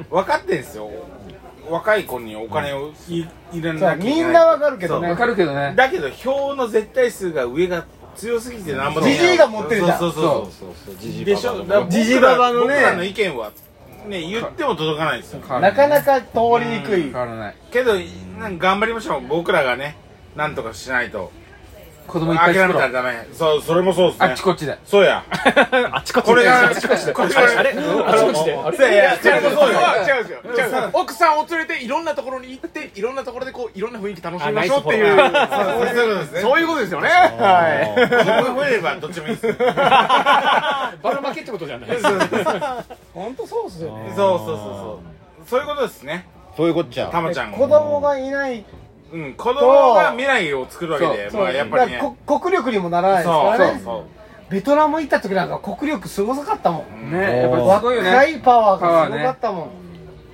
[0.09, 0.89] 分かってんですよ
[1.71, 3.97] 若い子にお金をい入れそうなきゃい。
[3.99, 5.09] けないみんなわかるけどね。
[5.09, 5.73] わかるけどね。
[5.75, 9.99] だけど票の絶対数が上が強すぎてなんぼジジイが持ってるじゃん。
[9.99, 11.59] そうそうそうでしょ？
[11.59, 13.51] だから僕らジジババのね僕らの意見は
[14.07, 15.39] ね言っても届かないですよ。
[15.59, 16.27] なかなか通
[16.59, 17.03] りにくい。
[17.03, 17.55] 変わらない。
[17.71, 17.93] けど
[18.39, 19.27] なんか頑張りましょう。
[19.27, 19.95] 僕らがね
[20.35, 21.31] なんとかしないと
[22.07, 22.81] 子供いっぱい諦作ろう。
[22.89, 23.27] めたらダメ。
[23.33, 24.25] そうそれもそうですね。
[24.27, 24.77] あっちこっちで。
[24.85, 25.23] そうや。
[25.93, 27.13] あちこちこれがあちこちで。
[27.13, 27.27] こあ
[27.63, 27.69] れ？
[27.69, 28.55] あちこちで。
[28.65, 29.79] あれそうやいやそれもそうよ。
[29.79, 32.05] 違うんですよ違うんですよ奥さんを連れていろん。
[32.05, 35.15] なところに行っていろんなところでこういろんな雰囲気楽しみましょうっていう。
[35.15, 35.27] そういう
[36.07, 36.41] ことですね。
[36.41, 37.09] そういうことですよね。
[37.09, 38.09] はい。
[38.09, 39.47] 子供が増えればどっちもいいです。
[39.47, 39.73] そ うバ
[41.03, 41.89] ラ負けってことじゃない。
[43.13, 44.13] 本当そうっすよね。
[44.15, 45.59] そうそうそうそう。
[45.59, 46.25] いうことですね。
[46.57, 47.07] そういうこっちゃ。
[47.07, 47.51] たまちゃん。
[47.51, 48.65] 子供がいない
[49.11, 52.01] うん子供が未来を作るわけでまあやっぱりね。
[52.25, 53.79] 国力にもならないですそうからね。
[53.79, 54.05] そうそ
[54.49, 57.11] ベトナム行った時なんか国力すごかったもん。
[57.11, 58.09] ねやっぱすごいよね。
[58.09, 59.65] 若いパワーがすごかったもん。
[59.65, 59.69] う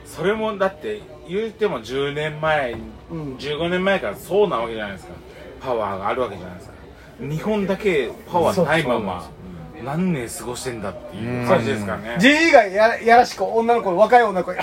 [0.06, 2.76] それもだって言っても10年前
[3.12, 3.36] うん。
[3.36, 5.14] 15年前からそうなわけじゃないですか。
[5.62, 6.74] パワーがあるわけじゃないですか。
[7.20, 9.30] 日本だけパワーないまま
[9.84, 12.16] 何年過ごしてんだっていう感じですからね。
[12.20, 14.58] ジジイがややらしく女の子若い女の子え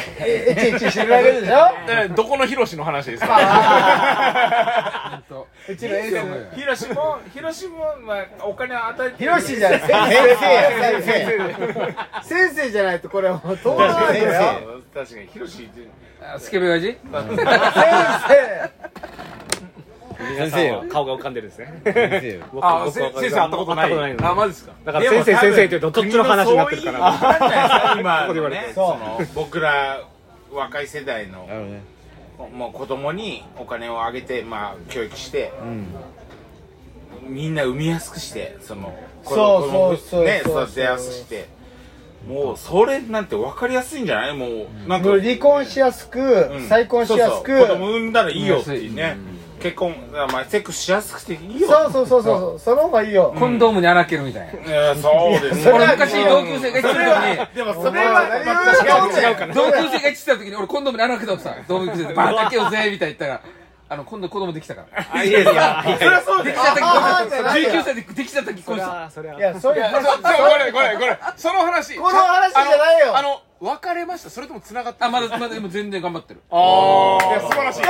[0.49, 1.55] エチエチしてるだけでしょ
[1.89, 5.23] えどこのヒロシの話ですか
[5.69, 11.27] うちのエースヒロシもヒロシもまあお金を与えてヒロシじゃない先生や先
[12.23, 14.31] 生先生じゃないとこれはもう通らないよ
[14.93, 15.71] 確かにヒロシ
[16.39, 16.99] スケベ親父先
[17.37, 17.45] 皆
[20.51, 21.81] さんは顔が浮かんでるんですね。
[21.85, 22.45] 先生よ。
[22.53, 23.91] 僕あ僕先生会ったことない。
[23.95, 24.73] 会ったのマジですか？
[24.85, 28.63] だから先生先生って言うとどっちの話になってるかな国のそういうなんじゃないですか今ここで言われて。
[28.63, 30.01] のねその僕ら
[30.53, 31.61] 若い世代のなる
[32.39, 32.55] ほどね。
[32.57, 35.87] もう子供にお金をあげてまあ教育してうん。
[37.27, 38.93] みんな産みやすくしてその
[39.25, 40.65] 子そうそうそうねそう。
[40.65, 41.49] 育てやすくして。
[42.29, 44.35] もうそれなんて分かりやすいんじゃない？
[44.35, 45.11] もうなんか。
[45.11, 46.69] 離婚しやすくうん。
[46.69, 47.51] 再婚しやすく。
[47.59, 47.77] そうそう。
[47.79, 49.17] 子供産んだらいいよっていうね
[49.65, 51.69] 結婚まあセックスしやすくていいよ。
[51.69, 53.35] そうそうそうそうその方がいいよ。
[53.39, 54.71] コンドームに荒けるみたいな。
[54.71, 57.57] いやそうですそれは俺昔同級生が言ってた時に。
[57.57, 63.41] でもそれは違う違うか同級生が言ってた時に俺コンドームに穴開けたのさ同級生でバーかけようぜみたいに言ったら
[63.89, 65.25] あの今度子供できたから。
[65.25, 65.83] いやいやいや。
[65.99, 67.71] それはそうですできた時あーじゃないよ。
[67.71, 69.11] 19歳でできた時そ婚したれは。
[69.11, 69.39] それは。
[69.39, 71.97] いやそういういやそそうこれこれこれその話。
[71.97, 73.17] この話じゃないよ。
[73.17, 74.29] あのあの別れました。
[74.29, 76.41] それとも繋がったあまだまだでも全然頑張ってる。
[76.51, 77.83] ああいや素晴らしい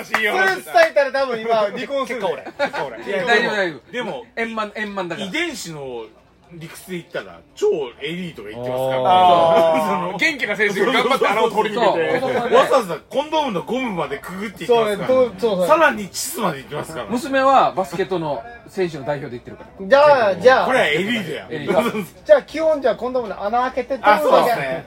[0.00, 2.42] いい話いいそれ話伝えたら多分今離婚する俺。
[2.42, 5.28] いや大丈夫大丈夫でも円満円満だから。
[5.28, 6.06] 遺伝子の
[6.54, 7.66] 理屈で言ったら超
[8.02, 10.18] エリートが言ってますからあー。
[10.18, 15.60] 元気な先生が頑張って穴を通り抜けてわざわざコンドームのゴムまでくぐっていってそうねますかそうそう。
[15.60, 17.06] らさらにチスまで行ってますから。
[17.06, 19.86] 娘はバスケットの選手の代表で言ってるから。
[19.86, 20.66] じゃあじゃあ。
[20.66, 21.46] これはエリートや。
[21.50, 24.44] エリー じゃあ基本じゃあ今度も穴開けてってあそう。
[24.44, 24.86] ですね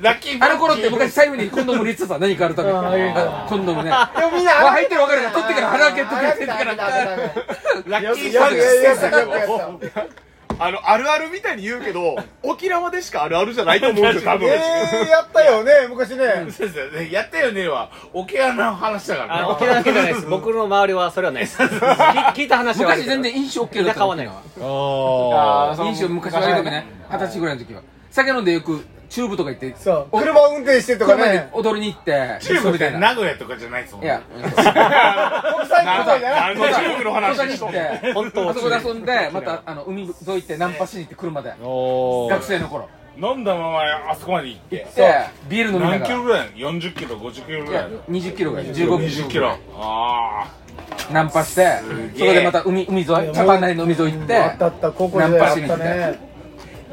[0.00, 3.90] ラッキーあの頃って昔最後にコンドーム入れてたさ何かあるためコンドームね。
[4.16, 5.00] でもみんなわ入ってる。
[5.00, 5.22] 分かる。
[5.22, 5.68] から取ってから。
[5.68, 10.31] 腹開けとけって言ってからラッキーパンチやったよくやった
[10.64, 14.48] あのあるあるみたいに言うけど 沖縄でしかあるあるじゃないと思うんですよ多分。
[14.48, 16.46] えー、やったよね昔ね。
[16.50, 17.90] そうですよねやったよねは。
[18.12, 20.26] 沖縄の話だからねあ沖縄だけじゃないです。
[20.30, 21.58] 僕の周りはそれはないです。
[21.60, 23.22] 聞 聞いた話はある昔けど。
[23.22, 24.26] 全然飲酒 OK だった田舎はない
[24.60, 26.86] あ飲酒昔悪い時ね。
[27.10, 27.82] 二十歳ぐらいの時は。
[28.10, 30.18] 酒飲んでよくチューブとか行ってそう。
[30.18, 31.50] 車運転してとかね。
[31.52, 32.98] 踊りに行ってチームってみたいな。
[32.98, 34.22] 名古屋とかじゃないですもんいや。
[34.32, 37.36] 国際交際じゃな何の中国の話。
[37.36, 41.52] 小に行って本当あそこで遊んでまたあの海沿い行ってナンパしに行って車で。
[41.62, 42.88] お学生の頃。
[43.18, 44.76] 飲んだままあそこまで行って。
[44.96, 45.14] で
[45.46, 45.98] ビール飲みながら。
[45.98, 48.66] 何キロぐらい40キロ50キロぐらいいや20キロぐらい。
[48.66, 49.50] 15 20キロ。
[49.76, 51.80] ああナンパして
[52.16, 56.32] そこでまた海海沿いチャパンなりの海沿い行ってあったあった高校時代あったね。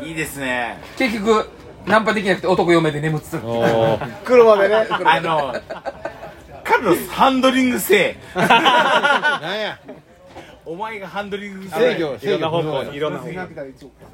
[0.03, 0.77] いいですね。
[0.97, 1.49] 結局
[1.85, 4.15] ナンパできなくて男嫁で眠ってたっていうおー。
[4.23, 4.87] 車でね。
[5.05, 5.53] あの
[6.63, 9.79] カルロスハンドリングせえ なんや。
[10.65, 12.49] お前がハンドリングせ制え御制御。
[12.61, 13.39] 不能やいろんな方向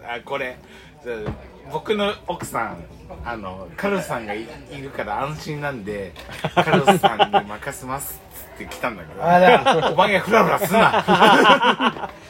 [0.07, 0.57] あこれ。
[1.03, 1.17] じゃあ
[1.71, 2.77] 僕の奥さん
[3.25, 6.13] あのカルロスさんがいいるから安心なんで
[6.53, 9.23] カルロスさんに任せますっつって来たんだけど。
[9.23, 9.91] あら。
[9.91, 12.09] お前がフラフラすな。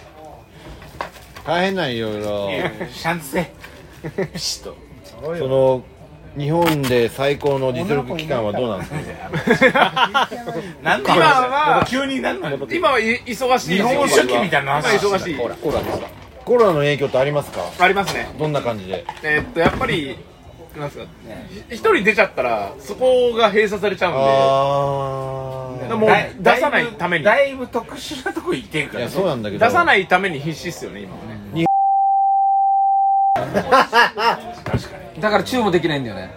[1.46, 2.50] 大変なんいろいろ。
[2.92, 3.52] シャンとせ。
[4.18, 4.85] えピシッと
[5.22, 5.84] その
[6.38, 8.86] 日本で最高の実力機関はどうなんで
[9.56, 10.30] すか？
[10.84, 15.36] なんで今は急になんなの今はい忙しい日本書紀みたいな今話忙しい。
[16.44, 17.62] コロナの影響ってありますか？
[17.80, 18.28] ありますね。
[18.38, 19.06] どんな感じで？
[19.24, 20.18] えーっとやっぱり
[20.78, 21.06] なんですか
[21.70, 24.16] 一人出ちゃったらそこが閉鎖されちゃうん
[25.86, 26.10] あでもう
[26.44, 27.24] 出さないために。
[27.24, 29.66] だいぶ特殊なとこ行ってるからあいやそうなんだけど。
[29.66, 31.36] 出さないために必死っすよね今はね
[35.26, 36.30] だからチューもできないんだよね。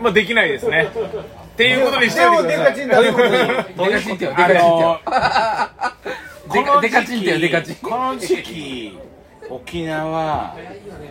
[0.00, 0.88] まあできないですね。
[0.90, 2.86] っていうことにしてでおいてください。
[2.86, 4.32] もデカチンだデカチンってよ。
[4.34, 4.68] デカチンってよ
[6.50, 7.38] デカデカチンってよ。
[7.40, 8.98] デカチンこの時期
[9.50, 10.56] 沖縄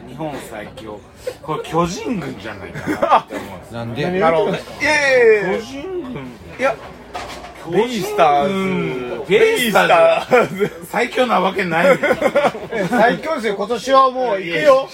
[0.08, 1.00] 日本最強。
[1.44, 4.10] これ巨人軍じゃないかなって思うんです なんで？
[4.20, 5.60] なるほどいやいやいや。
[5.60, 6.24] 巨人軍。
[6.60, 6.76] いや
[7.72, 9.30] ベイスターズ。
[9.30, 10.56] ベイスターズ。
[10.68, 11.98] ズ最強なわけない。
[12.90, 13.56] 最強ですよ。
[13.56, 14.90] 今年はもう行くよ。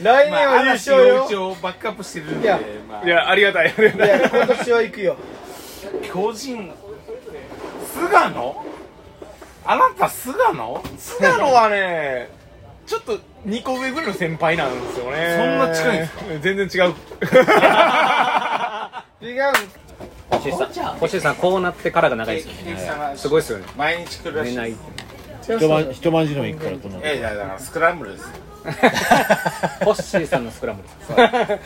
[0.00, 1.24] 来年は優嵐勝よ。
[1.24, 3.06] を一応バックアップしてるんでいやまあ。
[3.06, 4.08] いやありがたいありがたい。
[4.08, 5.16] いや今年は行くよ。
[6.12, 6.72] 巨人
[7.92, 8.64] 菅野？
[9.64, 10.82] あなた菅野？
[10.98, 12.28] 菅野はね
[12.86, 15.34] ちょっと2個上ぐらいの先輩なんですよね。
[15.36, 16.22] そんな近いんですか？
[16.40, 16.94] 全然違う
[19.22, 19.52] 違う
[20.30, 23.12] 星さん星さんこうなってからが長いですよね。
[23.16, 24.76] すごいですよね毎日来るらしい寝ない
[25.42, 28.28] 一晩一晩行くからと思ういやいやだからスクランブルですよ
[29.84, 31.58] ホッシーさんのスクランブル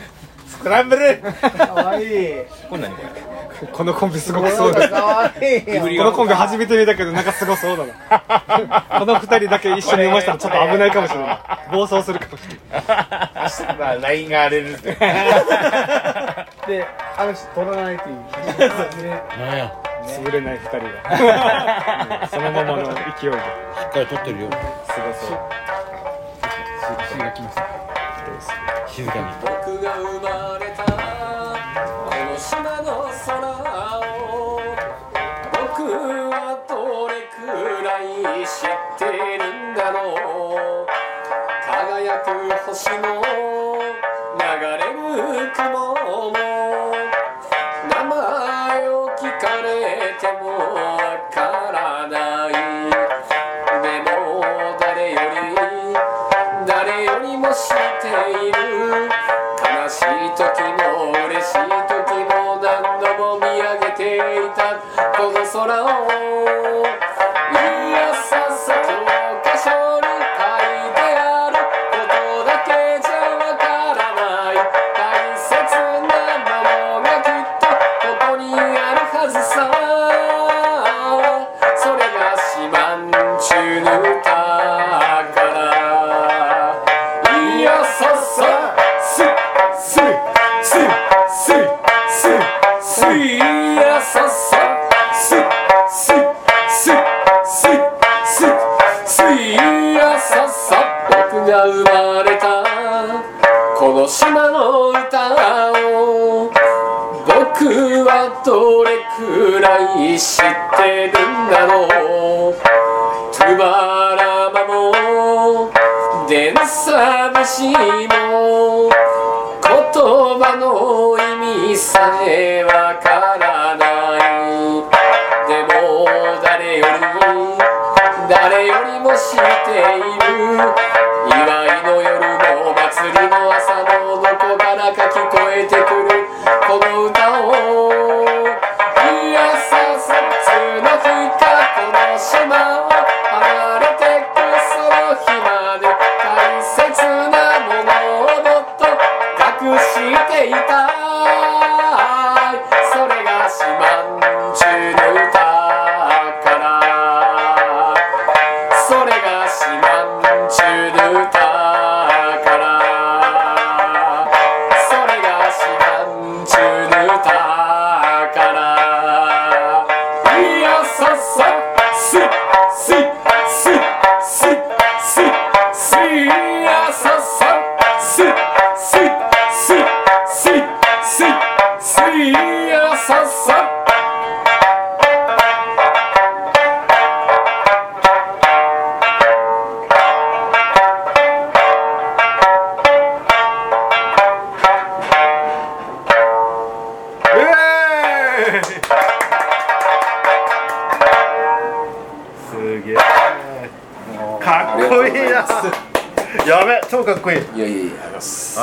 [0.61, 2.35] クランブルかわいい。
[2.69, 4.89] こんなにこれこのコンビすごくそうだ。
[4.89, 5.61] かわいい
[5.97, 8.83] このコンビ初めて見たけどなんかすごそうだな。
[8.99, 11.37] この二人だけ一緒にいましたらちょっと危ないかもしれない。
[11.71, 12.83] 暴走するかもしれない。
[13.43, 14.97] 明日から LINE が荒れるってで
[17.17, 18.15] あの人取らないといい
[19.39, 19.71] なんや？
[20.07, 22.27] 潰れない二人が。
[22.33, 22.83] そのままの
[23.19, 23.37] 勢いで。
[23.37, 23.39] し
[23.89, 24.49] っかり撮ってるよ。
[24.89, 25.39] すごそう。
[28.87, 29.25] 静かに
[42.71, 46.33] 星も流れる雲も
[47.89, 49.67] 名前を聞かれ
[50.17, 50.45] ても
[50.75, 50.79] わ
[51.29, 51.35] か
[51.73, 52.15] らな
[52.47, 52.51] い。
[53.81, 54.15] でも
[54.79, 55.51] 誰より
[56.65, 58.07] 誰よりも知って
[58.47, 58.57] いる。
[59.59, 60.20] 悲しい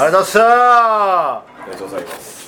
[0.09, 1.34] りがとうございました。
[1.34, 2.38] ありがとうございます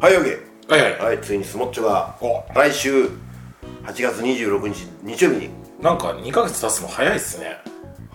[0.00, 0.72] はい、オッケー。
[0.72, 0.98] はいはい。
[0.98, 2.16] はい、ついにスモッチョが
[2.54, 7.58] 来週8月26日日曜日になんか2ヶ月経つの早いっすね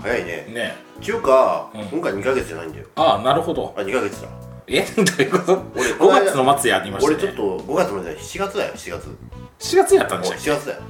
[0.01, 0.45] 早いね。
[0.49, 2.85] ねっていうか、うん今回2ヶ月じゃないんだよ。
[2.95, 4.29] ああなるほどあ、2ヶ月だ。
[4.67, 4.81] え？
[4.95, 5.63] どういうこと？
[5.75, 9.17] 俺5月の末やりましたね俺ちょっと5月まで7月だよ、7月。
[9.59, 10.81] 4月やったんでもうしたっ7月だよ。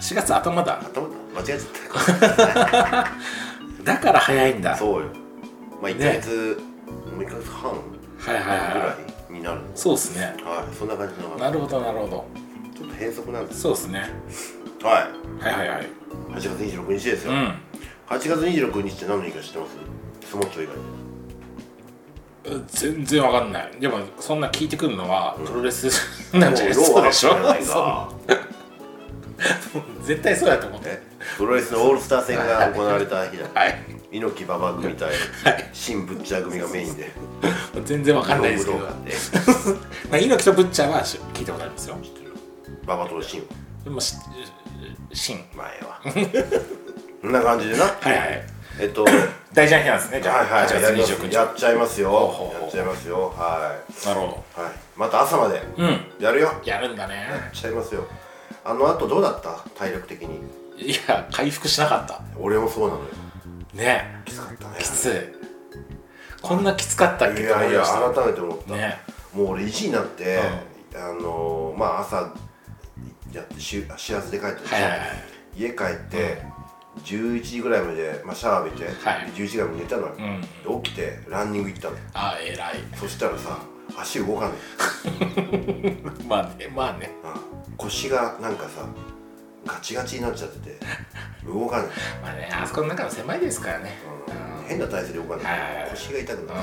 [0.00, 1.14] け4月頭だ頭だ。
[1.40, 4.76] 間違えちゃっだから早いんだた。
[4.76, 5.06] そうよ。
[5.80, 6.60] まあ1ヶ月、
[7.14, 8.96] もう1ヶ月半はいはいぐらは
[9.30, 9.60] いいになる。
[9.74, 11.36] そうですねはい、そんな感じの。
[11.36, 12.26] なるほどなるほど
[12.76, 13.60] ちょっと変則なんです。
[13.62, 14.10] そうですね
[14.82, 15.08] は
[15.40, 15.44] い。
[15.44, 15.97] はいはいはい
[16.30, 17.32] 8月26日ですよ。
[17.32, 17.38] うん。
[17.38, 17.54] 8
[18.08, 19.76] 月26日って何の日か知ってます？
[20.30, 22.58] スモッチョ以外。
[22.58, 22.64] で。
[22.68, 23.70] 全然わかんない。
[23.80, 25.86] でもそんな聞いてくるのはプロレス
[26.36, 26.74] なんじゃない？
[26.74, 27.36] そうでしょ？
[30.02, 30.88] 絶対そうやと思って。
[30.90, 31.02] え
[31.36, 33.44] プロレスのオールスター戦が行われた日だ。
[33.54, 33.78] はい。
[34.10, 35.10] 猪木馬場組対
[35.74, 37.10] 新ブッチャー組がメインで。
[37.84, 38.78] 全然わかんないですけど。
[40.10, 41.96] まあ猪木とブッチャーはし聞いたことありますよ。
[42.84, 43.46] 馬場と新。
[43.84, 44.14] でもし
[45.12, 45.44] シン。
[45.54, 46.00] 前は。
[47.22, 47.84] こんな感じでな。
[47.84, 48.42] はいはい。
[48.80, 49.04] えっと。
[49.54, 50.38] 大事な日なんですねじゃあ。
[50.38, 50.66] はいはい。
[50.66, 51.30] 8やりま月29日。
[51.30, 52.52] すやっちゃいますよ。
[52.60, 53.34] やっちゃいますよ。
[53.36, 54.72] はなるほいはい。
[54.96, 55.60] また朝まで。
[55.76, 56.00] どうん。
[56.20, 56.46] やるよ。
[56.46, 57.28] やっやるんだね。
[57.52, 58.06] ちゃいますよ。
[58.64, 59.50] あの後どうだった？
[59.76, 60.40] 体力的に。
[60.76, 62.20] いや回復しなかった。
[62.38, 63.06] 俺もそうなのよ。
[63.74, 64.22] ね。
[64.24, 64.76] きつかったね。
[64.78, 65.12] きつい。
[66.40, 67.42] こんなきつかったっけ？
[67.42, 69.00] いやいや改めて思った、ね。
[69.32, 70.40] もう俺1時になって、
[70.94, 72.32] あのまあ朝
[73.32, 75.00] やってし知らせで帰って、はいはいはい。
[75.56, 76.42] 家帰って、
[77.04, 79.26] 11時ぐらいまで、まあ、シャワー浴びて、はい。
[79.34, 80.40] 11時ぐらいまで寝たのよ、うん。
[80.82, 81.96] で起きてランニング行ったの。
[82.14, 82.58] ああ偉い。
[82.96, 83.58] そしたらさ
[83.96, 84.58] 足動かない、
[86.28, 87.10] まあねまあね。
[87.68, 87.76] うん。
[87.76, 88.84] 腰がなんかさ
[89.66, 90.78] ガチガチになっちゃってて
[91.44, 91.86] 動かない、
[92.22, 93.98] まあねあそこの中は狭いですからね。
[94.60, 94.68] うん。
[94.68, 95.90] 変な体勢で動かない、はいはいはい。
[95.90, 96.62] 腰が痛くなる、う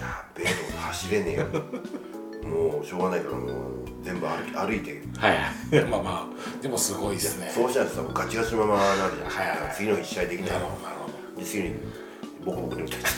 [0.00, 0.46] やべえ
[0.80, 1.46] 走れねえよ
[2.44, 3.50] もうしょうがないからもう
[4.02, 4.92] 全部歩き歩いて。
[4.94, 5.84] んはい。
[5.90, 7.50] まあまあでもすごいですね。
[7.54, 9.62] そうしないとさガチガチのままなるじゃん、はいはい。
[9.62, 10.50] はい次の日試合できない。
[10.50, 11.40] なるほどなるほど。
[11.40, 11.74] で次に
[12.44, 13.08] ボコボコに打たれた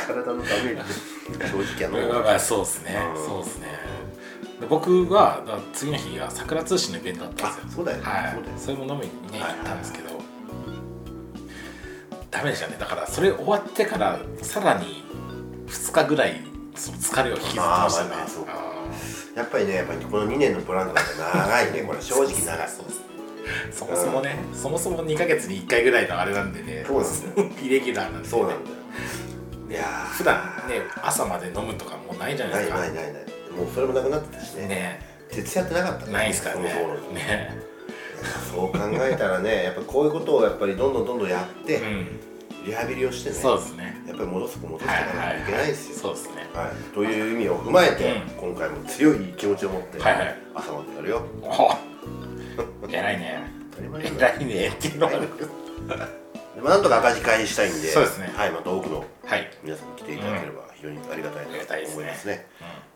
[0.06, 0.92] 体のダメージ
[1.50, 2.14] 正直あの。
[2.14, 3.00] まあまあそうですね。
[3.16, 3.26] うん。
[3.26, 3.66] そうですね。
[4.60, 5.42] で僕は
[5.72, 7.64] 次の日が桜通信のイベントだったんですよ。
[7.68, 8.04] あそうだよね。
[8.04, 8.32] はい。
[8.34, 10.10] そうだよそれも飲みにねはい行ったんですけど
[12.30, 12.76] ダメでしたね。
[12.78, 15.04] だからそれ終わってからさらに
[15.70, 16.40] 2日ぐらい
[16.74, 18.08] その疲れを引きずってましたね。
[18.10, 18.52] まあまあそうか。
[18.54, 18.80] あ
[19.36, 22.68] やっぱりねやっぱりこの2年のブランドだって長いねこれ正直長い。
[23.72, 26.84] そもそもね、そもそも2ヶ月に1回ぐらいのあれなんでね。
[26.86, 27.50] そうなんだよ。
[27.62, 28.76] イレギュラーなんで、ね、そうなんだよ。
[29.70, 30.06] いやー。
[30.16, 30.36] 普段
[30.68, 32.80] ね朝まで飲むとかもうないじゃないないですか。
[32.80, 33.12] ないないない
[33.56, 34.66] もうそれもなくなってたしね。
[34.66, 35.06] ね。
[35.30, 36.70] 徹夜ってなかったないですからね。
[36.70, 37.70] そもそもね。
[38.52, 42.20] そう考えたらねやっぱこういうことをやっぱりどんどんどんどんやって、うん
[42.64, 44.02] リハビリをしてねそうですね。
[44.06, 46.48] やっぱり戻す戻していかないといけないですよ、そうですね。
[46.54, 49.98] はい、という意味を踏まえて、今回も強い気持ちを持って、
[50.54, 51.22] 朝までやるよ。
[51.42, 53.42] お 偉いね。
[53.80, 55.18] 偉いねっていうのが
[56.54, 58.30] でまあなんとか赤字会にしたいんでそうですね。
[58.34, 59.50] はい、また多くのはい。
[59.62, 61.96] 皆さんに来ていただければ非常にありがたいありがたいですね。
[61.96, 62.46] なと思いますね。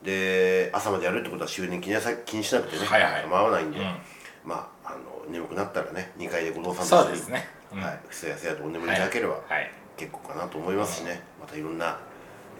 [0.02, 3.22] で朝までやるってことは終電気にさ気にしなくてね、はいはい。
[3.22, 3.96] 構わないんで、うん。
[4.44, 7.82] まああの眠くなったらね2階で後藤さんそうとですねうん。
[7.82, 8.96] はい、やせやとお眠りい。
[8.96, 9.70] ただければ、はい。
[9.96, 11.98] 結構かなと思いますしね、またいろんな、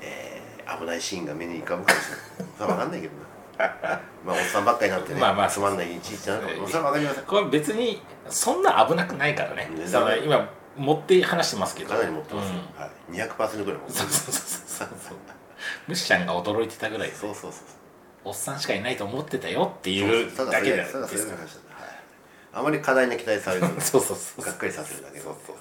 [0.01, 2.53] えー危ないシーンが目に浮かぶかもしれない。
[2.57, 3.13] 分かんないけど
[3.59, 4.01] な。
[4.25, 9.71] まあおっさんばっかりになってね、まあまあつまんない一日になるかもそれは分かりませんこれ別にそんな危なくないからね。
[9.71, 11.91] ねだから今持って話してますけど。
[11.91, 12.81] かなり持ってますよ、うん。
[12.81, 14.25] はい、200%ぐらい持ってます。
[14.25, 15.19] そうそうそうそうそう。
[15.87, 17.63] ムッシャンが驚いてたぐらいそうそうそう
[18.25, 20.01] おっさんしかいないと思ってたよってい
[20.35, 21.15] そうだけでただそ
[22.55, 25.57] あまり過大な期待されると そうそうそうがっかりさせるだけそうそう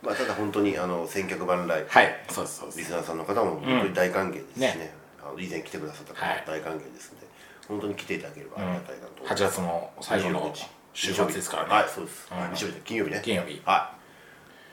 [0.00, 2.24] まあ、ただ本当にあの千客万来、はい。
[2.30, 2.66] そうですそう。
[2.68, 4.94] ですリスナーさんの方も本当に大歓迎ですしね,、ね。
[5.20, 6.36] あの以前来てくださった方はい。
[6.36, 7.26] も大歓迎ですので、
[7.66, 11.68] 本当に来ていただければありがたいなと思います、8月の最後の26日週末ですからね。
[11.70, 12.54] はいそうです、うん。
[12.54, 13.20] 日曜日で金曜日ね。
[13.24, 13.62] 金曜日。
[13.64, 13.92] は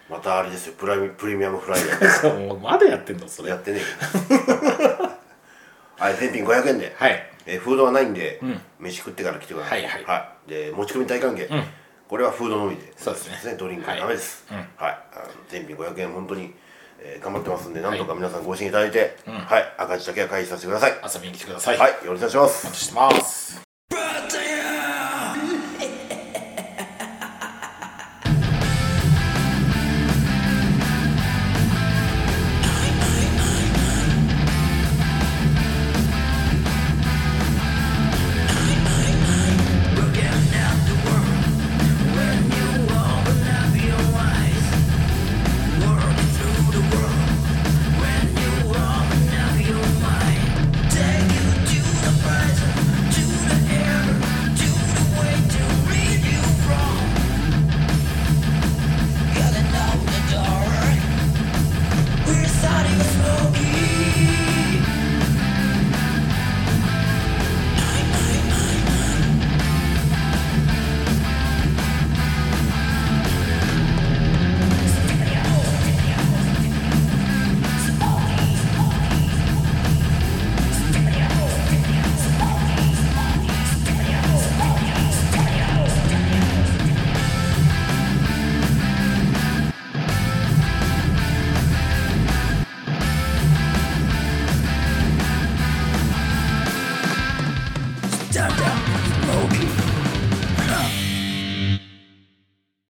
[0.09, 0.11] い。
[0.13, 0.73] またあれですよ。
[0.77, 2.59] プラミプレミアムフライデー。
[2.61, 3.49] まだやってんのそれ。
[3.49, 5.05] やってねえ
[5.97, 8.61] はい全品500円で、はいえーフードはないんで、うん。
[8.79, 9.83] 飯食ってから来てください。
[9.85, 10.49] はいはい。
[10.49, 11.63] で持ち込み大歓迎、うん。
[12.07, 12.93] これはフードのみで。
[12.97, 13.55] そうですね。
[13.57, 13.99] ドリンクははい。
[14.01, 14.45] ダメです。
[14.49, 14.57] うん。
[14.57, 16.53] はい、あの全品500円本当に、
[16.99, 19.33] えー頑張ってますんでなんとか皆さんご支援いただいて、うん。
[19.33, 19.73] はい。
[19.77, 20.93] 赤字だけは回避させてください。
[21.15, 21.77] 遊びに来てください。
[21.77, 21.91] はい。
[22.05, 22.67] よろしくお願いします。
[22.67, 23.64] お待ちしてます